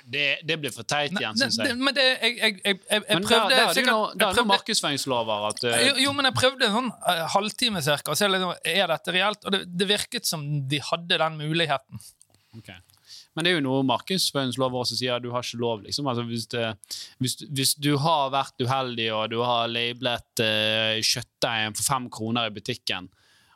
[0.08, 1.76] Det, det blir for teit igjen, syns jeg.
[1.76, 4.14] Men det, jeg, jeg, jeg, jeg, jeg Men prøvde der, der er det jo sikkert-
[4.14, 7.24] jeg der er noe markedsføringslover at eh, jo, jo, men jeg prøvde en sånn eh,
[7.34, 9.42] halvtime cirka, og så er, det dette reelt?
[9.44, 12.06] Og det, det virket som de hadde den muligheten.
[12.56, 12.72] Ok.
[13.38, 15.84] Men det er jo noe markedsføringslover også sier du har ikke lov.
[15.86, 16.08] liksom.
[16.10, 16.72] Altså, hvis, det,
[17.22, 22.50] hvis, hvis du har vært uheldig og du har lablet uh, kjøttdeigen for fem kroner
[22.50, 23.12] i butikken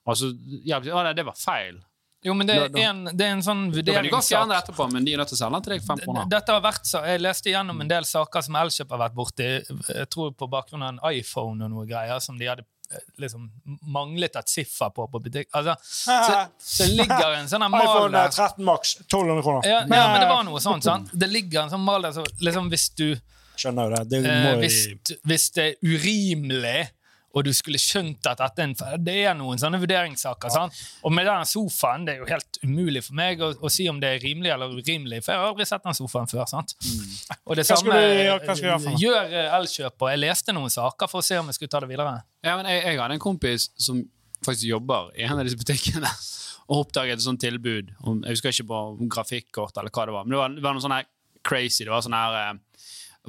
[0.05, 0.29] altså,
[0.67, 1.79] ja, Det var feil.
[2.23, 4.51] Jo, men det er en, det er en sånn vurderingssak.
[4.59, 6.27] etterpå, men de er nødt til å selge den til deg fem kroner.
[6.29, 9.47] Dette har vært, så, jeg leste gjennom en del saker som Elkjøp har vært borti,
[9.87, 13.49] jeg tror på bakgrunn av en iPhone og noe greier, som de hadde eh, liksom
[13.97, 15.49] manglet et siffer på på butikk.
[15.57, 18.29] Altså, så, så ligger en sånn mal iPhone der.
[18.37, 19.71] 13 Max, 1200 kroner.
[19.71, 21.09] Ja, ja, men det var noe sånt, sant?
[21.13, 23.07] Det ligger en sånn mal der, så liksom hvis du
[23.61, 24.05] Skjønner jo det.
[24.13, 24.77] Det eh, må hvis,
[25.27, 26.79] hvis det er urimelig,
[27.33, 30.49] og du skulle skjønt at dette er en Det er noen sånne vurderingssaker.
[30.51, 30.73] sant?
[31.03, 33.99] Og med den sofaen, det er jo helt umulig for meg å, å si om
[34.01, 36.45] det er rimelig eller urimelig, for jeg har aldri sett den sofaen før.
[36.49, 36.75] sant?
[37.45, 37.75] Og det Mm.
[37.77, 41.45] Samme du- ja, gjør eh, Elkjøp, og jeg leste noen saker for å se om
[41.47, 42.23] jeg skulle ta det videre.
[42.43, 44.03] Ja, men jeg, jeg hadde en kompis som
[44.45, 46.09] faktisk jobber i en av disse butikkene,
[46.67, 47.91] og oppdaget et sånt tilbud.
[48.03, 50.73] Om, jeg husker ikke på grafikkort eller hva det var, men det var, det var
[50.73, 51.05] noe sånn her
[51.43, 51.83] crazy.
[51.85, 52.59] Det var sånn her eh,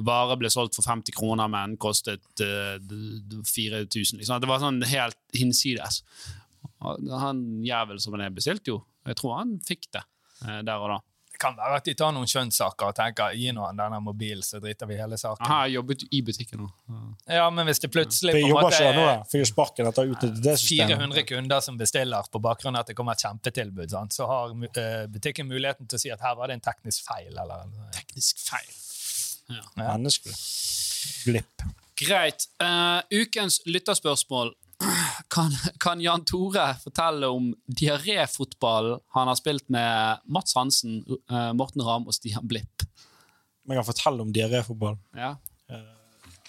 [0.01, 4.17] Varer ble solgt for 50 kroner, men kostet uh, 4000.
[4.17, 4.41] Liksom.
[4.41, 6.01] Det var sånn helt hinsides.
[6.81, 8.81] Han jævel som han er, bestilte jo.
[9.07, 10.01] Jeg tror han fikk det
[10.47, 11.01] uh, der og da.
[11.33, 14.43] Det kan være at de tar noen skjønnssaker og tenker gi nå han denne mobilen,
[14.45, 15.41] så driter vi hele saken.
[15.45, 16.67] Han har jobbet i butikken nå.
[17.25, 17.47] Ja.
[17.49, 19.23] Men hvis det plutselig Det jobber ikke nå, jeg.
[19.31, 20.93] Fikk sparken etter å utnytte det systemet.
[20.93, 24.13] 400 kunder som bestiller på bakgrunn av at det kommer et kjempetilbud, sant?
[24.13, 27.33] så har eh, butikken muligheten til å si at her var det en teknisk feil.
[27.33, 27.65] Eller,
[27.97, 28.73] Teknisk feil.
[29.77, 30.35] Menneskelig.
[31.25, 31.63] Blipp.
[31.99, 32.45] Greit.
[32.63, 34.53] Uh, ukens lytterspørsmål.
[35.33, 40.99] Kan, kan Jan Tore fortelle om diaréfotballen han har spilt med Mats Hansen,
[41.31, 42.83] uh, Morten Ramm og Stian Blipp?
[43.63, 44.97] Jeg kan fortelle om diaréfotball.
[45.15, 45.35] Ja.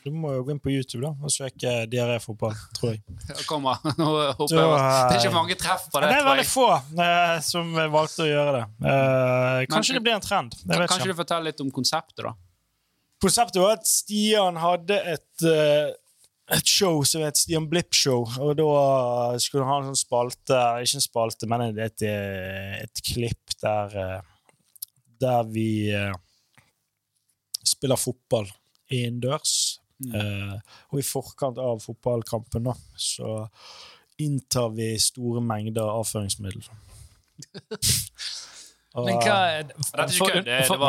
[0.05, 3.01] Du må jo gå inn på YouTube da, og søke diaréfotball, tror jeg.
[3.49, 3.79] Kom, kommer.
[4.01, 6.67] Nå håper Da, jeg Det er ikke mange treff på det, det er veldig få
[7.07, 8.65] eh, som valgte å gjøre det.
[8.85, 10.59] Eh, kanskje Men- det blir en trend.
[10.61, 11.15] Jeg vet Kanskje ikke.
[11.17, 12.35] du forteller litt om konseptet, da?
[13.25, 15.95] Konseptet var at Stian hadde et, eh,
[16.53, 18.27] et show som het Stian Blipp Show.
[18.45, 23.57] Og da skulle han ha en sånn spalte, ikke en spalte, men et, et, klipp
[23.64, 24.20] der, eh,
[25.25, 26.12] der vi eh,
[27.64, 28.51] spiller fotball
[28.93, 29.81] innendørs.
[30.05, 30.55] Eh,
[30.93, 33.49] og i forkant av fotballkampen da, så
[34.20, 36.61] inntar vi store mengder avføringsmiddel.
[38.95, 40.83] Men hva er For, for, for,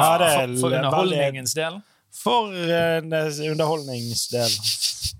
[0.59, 1.79] for underholdningens del?
[2.15, 4.59] For en eh, underholdningsdel.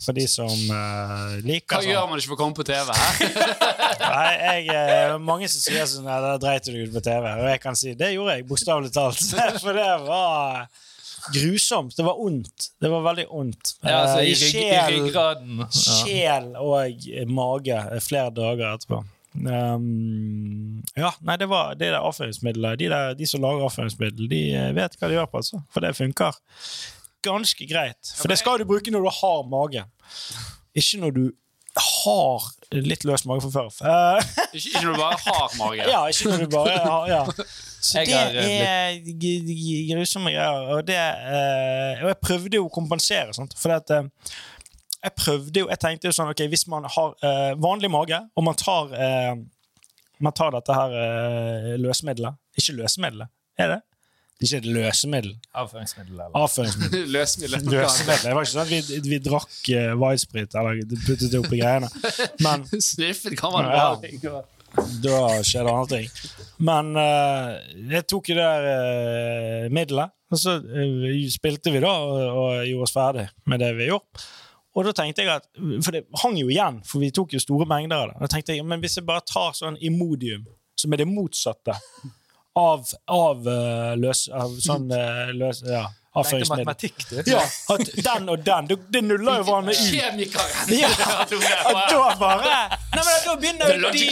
[0.06, 1.92] For de som uh, liker Hva sånn.
[1.92, 2.92] gjør man ikke for å komme på TV?
[4.06, 7.30] Nei, jeg, eh, mange som sier sånn Nei, da dreit du deg ut på TV.
[7.42, 9.24] Og jeg kan si det gjorde jeg, bokstavelig talt.
[9.64, 10.68] For det var
[11.34, 11.98] grusomt.
[11.98, 12.70] Det var ondt.
[12.82, 13.76] Det var veldig ondt.
[13.82, 15.66] Ja, altså, i, rygg, i ryggraden.
[15.66, 15.70] Ja.
[15.74, 19.02] sjel og mage flere dager etterpå.
[19.36, 22.80] Um, ja, nei, det var det der avføringsmiddelet.
[22.80, 25.60] De, der, de som lager avføringsmiddel, de eh, vet hva de gjør på, altså.
[25.74, 26.38] For det funker
[27.26, 28.14] ganske greit.
[28.20, 29.84] For det skal du bruke når du har mage.
[30.78, 31.24] Ikke når du
[31.76, 33.72] har litt løs mage fra før.
[33.84, 35.88] Uh, Ikke, ikke når du bare har mage.
[35.92, 37.24] ja, ikke når du bare har ja.
[37.86, 40.70] Så det eh, er g- grusomme greier.
[40.78, 43.54] Og, det, uh, og jeg prøvde jo å kompensere, sant?
[43.60, 44.08] for at, eh,
[45.06, 48.46] jeg prøvde jo, jeg tenkte jo sånn, ok, hvis man har eh, vanlig mage, og
[48.48, 49.34] man tar, eh,
[50.26, 53.32] man tar dette her eh, løsemiddelet, ikke løsemiddelet,
[53.62, 53.82] er det?
[54.36, 56.32] Det er ikke et løsemiddel, Avføringsmiddel, eller?
[56.36, 57.06] avføringsmiddel.
[57.16, 57.70] Løsemiddel.
[57.72, 58.24] Løsemiddel.
[58.26, 61.88] Det var ikke sånn at vi, vi drakk uh, widesprit eller puttet det oppi greiene.
[62.44, 63.86] Men Sniffet kan man Ja.
[63.96, 64.44] bare.
[65.06, 66.12] da skjer det andre ting.
[66.68, 67.56] Men uh,
[67.94, 72.68] jeg tok jo det uh, eh, middelet, og så uh, spilte vi da og, og
[72.68, 74.26] gjorde oss ferdig med det vi gjorde.
[74.76, 75.48] Og da tenkte jeg at,
[75.84, 78.20] For det hang jo igjen, for vi tok jo store mengder av det.
[78.26, 80.46] Da tenkte jeg, Men hvis jeg bare tar sånn Imodium,
[80.76, 81.78] som er det motsatte
[82.56, 84.28] av, av eh, løs...
[84.36, 85.64] Av sånn eh, løs...
[85.68, 85.86] Ja,
[86.16, 87.22] Matematikk, du.
[87.28, 87.42] Ja,
[87.74, 89.82] at den og den, det, det nuller jo hverandre ut.
[89.92, 90.74] Kjemikeren!
[90.80, 90.90] Ja,
[91.92, 92.56] da bare
[92.96, 94.06] Nei, men da begynner jo de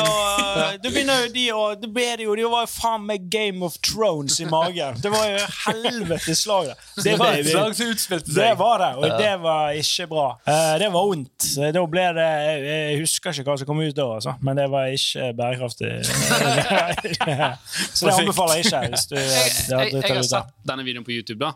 [0.00, 3.26] og, Da begynner jo de og Da ble det jo Det var jo faen meg
[3.32, 4.96] Game of Thrones i magen.
[5.02, 6.70] Det var jo helvetes slag.
[6.96, 10.06] Det, Det var det, et slag som utspilte det var det, og det var ikke
[10.10, 10.26] bra.
[10.48, 11.48] Eh, det var vondt.
[11.74, 12.28] Da ble det
[12.64, 14.34] Jeg, husker ikke hva som kom ut da, altså.
[14.44, 15.92] men det var ikke bærekraftig.
[17.94, 19.30] Så det anbefaler jeg ikke hvis du Jeg,
[19.70, 21.52] har jeg, jeg har sett denne videoen på YouTube, da.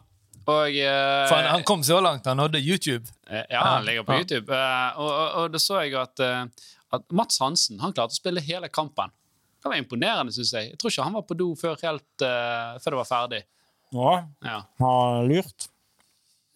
[0.49, 3.05] Og uh, For han, han kom så langt, han nådde YouTube.
[3.29, 4.19] Uh, Ja, han ligger på Ja.
[4.25, 4.49] YouTube.
[4.49, 6.45] Uh, Og, og, og da så jeg at, eh,
[6.97, 9.11] at Mats Hansen han klarte å spille hele kampen.
[9.61, 10.71] Det var imponerende, syns jeg.
[10.71, 13.43] Jeg tror ikke han var på do før, helt, eh, før det var ferdig.
[13.93, 14.13] Ja,
[14.47, 14.59] Ja.
[14.81, 15.69] har lurt.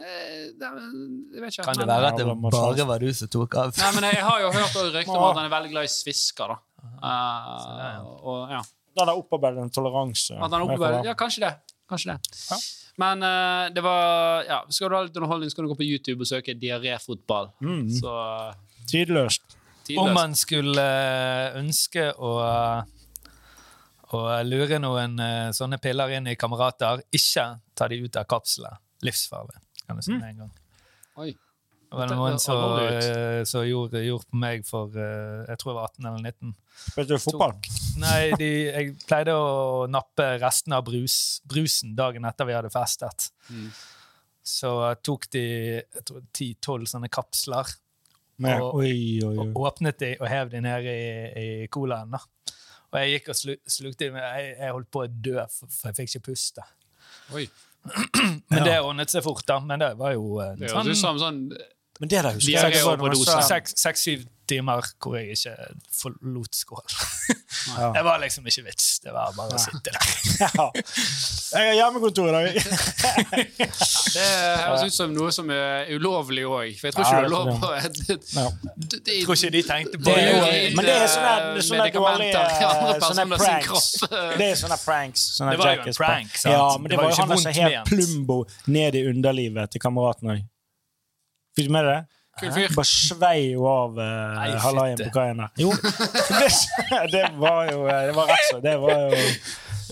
[0.00, 0.68] Eh, det,
[1.34, 1.64] jeg vet ikke.
[1.68, 3.74] Kan det være at det bare var du som tok av?
[3.76, 6.54] Nei, men Jeg har jo hørt rykter om at han er veldig glad i svisker.
[6.54, 6.58] da.
[7.02, 8.62] Eh, og, ja.
[8.96, 10.36] Da er det opparbeidet en toleranse.
[10.38, 11.52] Han er ja, kanskje det.
[11.88, 12.40] Kanskje det.
[12.50, 12.58] Ja.
[13.00, 15.88] Men uh, det var ja, Skal du ha litt underholdning, så kan du gå på
[15.88, 17.52] YouTube og søke diaréfotball.
[17.64, 17.86] Mm.
[17.96, 18.12] Så
[18.90, 19.56] Tidløst.
[19.98, 22.32] Om man skulle eh, ønske å,
[24.14, 27.46] og lure noen eh, sånne piller inn i kamerater, ikke
[27.78, 28.82] ta de ut av kapselet.
[29.02, 30.52] Livsfarlig, kan du si med en gang.
[31.24, 31.32] Oi.
[31.92, 35.76] Det var noen som, eh, som gjorde, gjorde på meg for eh, Jeg tror jeg
[35.76, 36.52] var 18 eller 19.
[36.86, 37.52] Spilte du fotball?
[38.00, 43.28] Nei, de, jeg pleide å nappe restene av brus, brusen dagen etter vi hadde festet.
[43.52, 43.66] Mm.
[44.42, 44.70] Så
[45.04, 45.42] tok de
[45.84, 47.74] jeg tror 10-12 sånne kapsler,
[48.42, 49.50] Men, Og- oi, oi, oi.
[49.52, 51.02] og åpnet de og hev de ned i,
[51.42, 52.10] i colaen.
[52.16, 52.18] da.
[52.92, 53.36] Og jeg gikk og
[53.70, 54.16] slukte dem.
[54.16, 56.64] jeg, jeg holdt på å dø, for, jeg fikk ikke puste.
[57.36, 57.44] Oi.
[58.50, 59.60] Men det ordnet seg fort, da.
[59.60, 61.40] Men det var jo en Det sånn sånn
[62.02, 65.52] Men det der husker jeg sånn- seks-syv timer hvor jeg ikke
[66.02, 66.82] forlot skål.
[67.78, 67.92] Ja.
[67.94, 68.86] Det var liksom ikke vits.
[69.04, 70.06] Det var bare å sitte der.
[70.42, 70.64] Ja.
[70.74, 72.48] Jeg har hjemmekontor i dag.
[74.16, 76.72] Det høres ut som noe som er ulovlig òg.
[76.80, 79.62] For jeg tror ikke Ja, det er lov på det- det- Jeg tror ikke de
[79.68, 82.42] tenkte på Det er men det er sånne, sånne dårlige
[83.12, 84.00] sånne pranks.
[84.10, 85.20] Det er sånne pranks.
[85.38, 86.52] Sånne Det var jo en prank, sant?
[86.52, 87.86] Ja, men det, Det var jo han som helt.
[87.92, 90.42] Plumbo ned i underlivet til kameraten òg.
[91.56, 92.18] Fikk du med deg det?
[92.40, 92.70] Kul fyr.
[92.72, 95.50] Bare svei jo av uh, halaien på kaien der.
[95.60, 96.48] Jo, det,
[97.14, 98.60] det var jo eh, Det var rett så.
[98.64, 99.18] Det var jo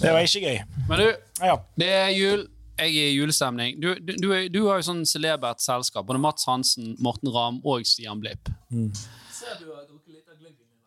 [0.01, 0.63] Det var ikke gøy.
[0.89, 1.07] Men du,
[1.45, 1.59] Ja.
[1.83, 2.47] det er jul.
[2.81, 3.75] Jeg er i julestemning.
[3.83, 6.07] Du, du, du, du har jo sånn celebert selskap.
[6.09, 8.49] Både Mats Hansen, Morten Ramm og Stian Blipp.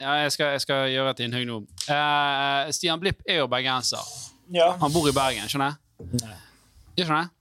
[0.02, 1.60] Ja, jeg skal, jeg skal gjøre et innhugg nå.
[1.86, 4.02] Uh, Stian Blipp er jo bergenser.
[4.52, 4.72] ja.
[4.82, 6.10] Han bor i Bergen, skjønner jeg?
[6.26, 6.34] Nei.
[6.98, 7.32] Jeg skjønner jeg?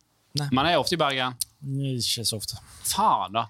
[0.42, 0.46] Nei.
[0.52, 1.40] Men jeg er ofte i Bergen.
[1.62, 2.58] Ikke så ofte.
[2.84, 3.46] Faen, da.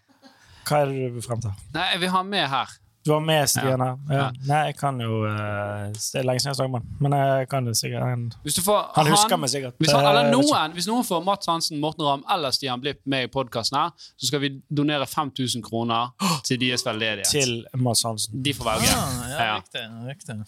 [0.69, 1.51] Hva er det du vil frem til?
[1.75, 2.79] Nei, jeg vil ha med her.
[3.03, 3.97] Du har med Stian her?
[4.07, 4.15] Ja.
[4.15, 4.27] Ja.
[4.47, 7.67] Nei, jeg kan jo eh, Det er lenge siden jeg så ham, men jeg kan
[7.67, 8.05] det sikkert.
[8.07, 9.75] Han, Hvis du får han husker meg sikkert.
[9.83, 13.01] Hvis, han, Eh, eller noen, hvis noen får Mats Hansen, Morten Ramm eller Stian Blipp
[13.11, 16.13] med i podkasten her, så skal vi donere 5000 kroner
[16.47, 17.27] til deres veldedighet.
[17.33, 18.39] Til Mads Hansen.
[18.43, 18.95] De får velge.
[18.95, 19.57] Ah, ja, Ja.
[19.59, 20.39] riktig, riktig.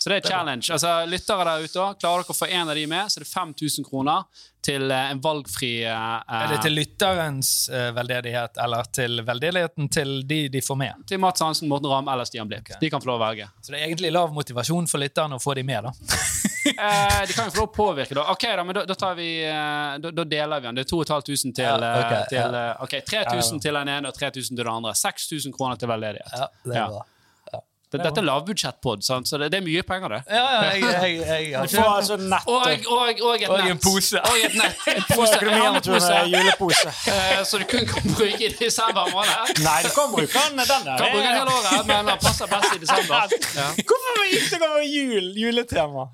[0.00, 0.64] Så det er challenge.
[0.72, 3.28] Altså, lyttere der ute, klarer dere å få en av de med, så det er
[3.28, 8.88] det 5000 kroner til eh, en valgfri uh, Er det til lytterens uh, veldedighet, eller
[8.96, 11.04] til veldedigheten til de de får med?
[11.08, 12.64] til Mats Hansen, Morten Ramm eller Stian Blipp.
[12.64, 12.80] Okay.
[12.80, 13.48] De kan få lov å velge.
[13.60, 15.92] Så det er egentlig lav motivasjon for lytterne å få de med, da.
[16.60, 18.26] Eh, de kan jo få lov å påvirke, da.
[18.34, 20.76] Ok, da, men da, da, tar vi, da, da deler vi den.
[20.76, 22.66] Det er 2500 til, Ja, okay, til ja.
[22.84, 24.92] Ok, 3000 til den ene og 3000 til den andre.
[24.96, 26.36] 6000 kroner til veldedighet.
[26.36, 26.84] Ja, det Ja.
[26.84, 27.02] er bra.
[27.90, 29.26] Det- Dette er lavbudsjettpod, sant?
[29.28, 30.20] så det, det er mye penger, det.
[30.30, 33.70] Ja, ja, jeg, jeg, jeg har Du får altså nett Og, og, og et Og
[33.72, 34.20] en pose.
[34.20, 34.84] Og et nett.
[34.96, 36.92] En pose, handlepose, julepose.
[37.08, 39.58] Uh, så du kun kan bruke i desember måned.
[39.66, 40.62] Nei, du kan bruke den.
[40.62, 40.96] Den der.
[41.02, 43.34] Kan bruke den hele året, men den passer best i desember.
[43.58, 43.68] Ja.
[43.90, 45.32] Hvorfor gikk det over jul?
[45.42, 46.06] Juletema.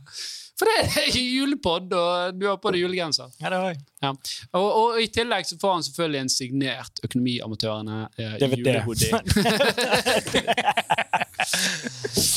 [0.56, 3.28] For det er julepod, og du har på deg julegenser.
[3.42, 3.80] Ja, det har jeg.
[4.04, 4.12] Ja.
[4.56, 9.12] Og, og i tillegg så får han selvfølgelig en signert Økonomiamatørene eh, julehoodie.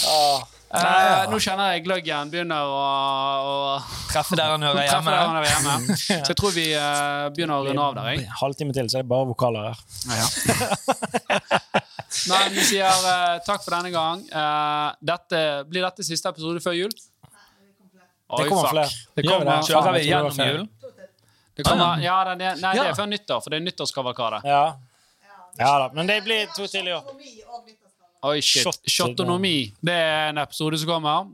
[0.10, 0.44] Ah.
[0.70, 2.82] Eh, nå kjenner jeg gløggen begynner å,
[3.42, 3.54] å
[4.12, 5.10] treffe der han hører hjemme.
[5.10, 5.72] der han hjemme.
[5.88, 5.98] hjemme.
[5.98, 8.10] Så jeg tror vi eh, begynner å runde av der.
[8.14, 8.28] Jeg.
[8.42, 9.78] Halvtime til, så er det bare vokaler her.
[12.30, 14.22] Men vi sier uh, takk for denne gang.
[14.30, 16.94] Eh, dette, blir dette siste episode før jul?
[18.30, 18.90] Det Oi, kommer flere.
[19.16, 19.58] Det kommer, det?
[19.68, 20.68] Kjører vi det gjennom jul?
[21.58, 22.90] det kommer, ja, det, er- nei, det Ja.
[22.92, 24.42] er før nyttår, for det er nyttårskavalkade.
[24.46, 24.64] Ja.
[25.58, 27.10] ja da, men det blir to til i år.
[28.30, 28.64] Oi, shit.
[28.68, 29.74] Shot- Shotonomi.
[29.82, 31.30] Det er en episode som kommer.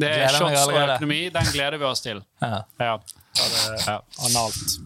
[0.00, 1.28] Det er shots og økonomi.
[1.28, 2.22] Den gleder vi oss til.
[2.40, 2.62] Ja.
[2.80, 2.94] Ja.
[3.86, 3.98] Ja.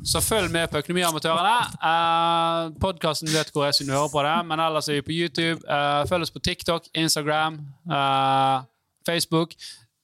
[0.04, 1.54] Så følg med på Økonomiamatørene.
[1.80, 5.14] Uh, Podkasten vet hvor jeg synes du hører på det, men ellers er vi på
[5.14, 5.62] YouTube.
[5.70, 8.66] Uh, følg oss på TikTok, Instagram, uh,
[9.06, 9.54] Facebook.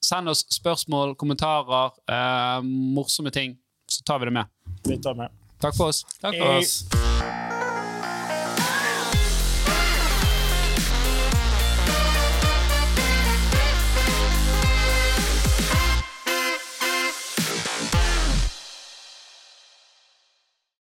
[0.05, 2.63] Send oss spørsmål, kommentarer, eh,
[2.97, 3.57] morsomme ting,
[3.89, 4.47] så tar vi det med.
[4.89, 5.31] Vi tar med.
[5.61, 6.05] Takk for oss.
[6.21, 7.40] Takk for oss.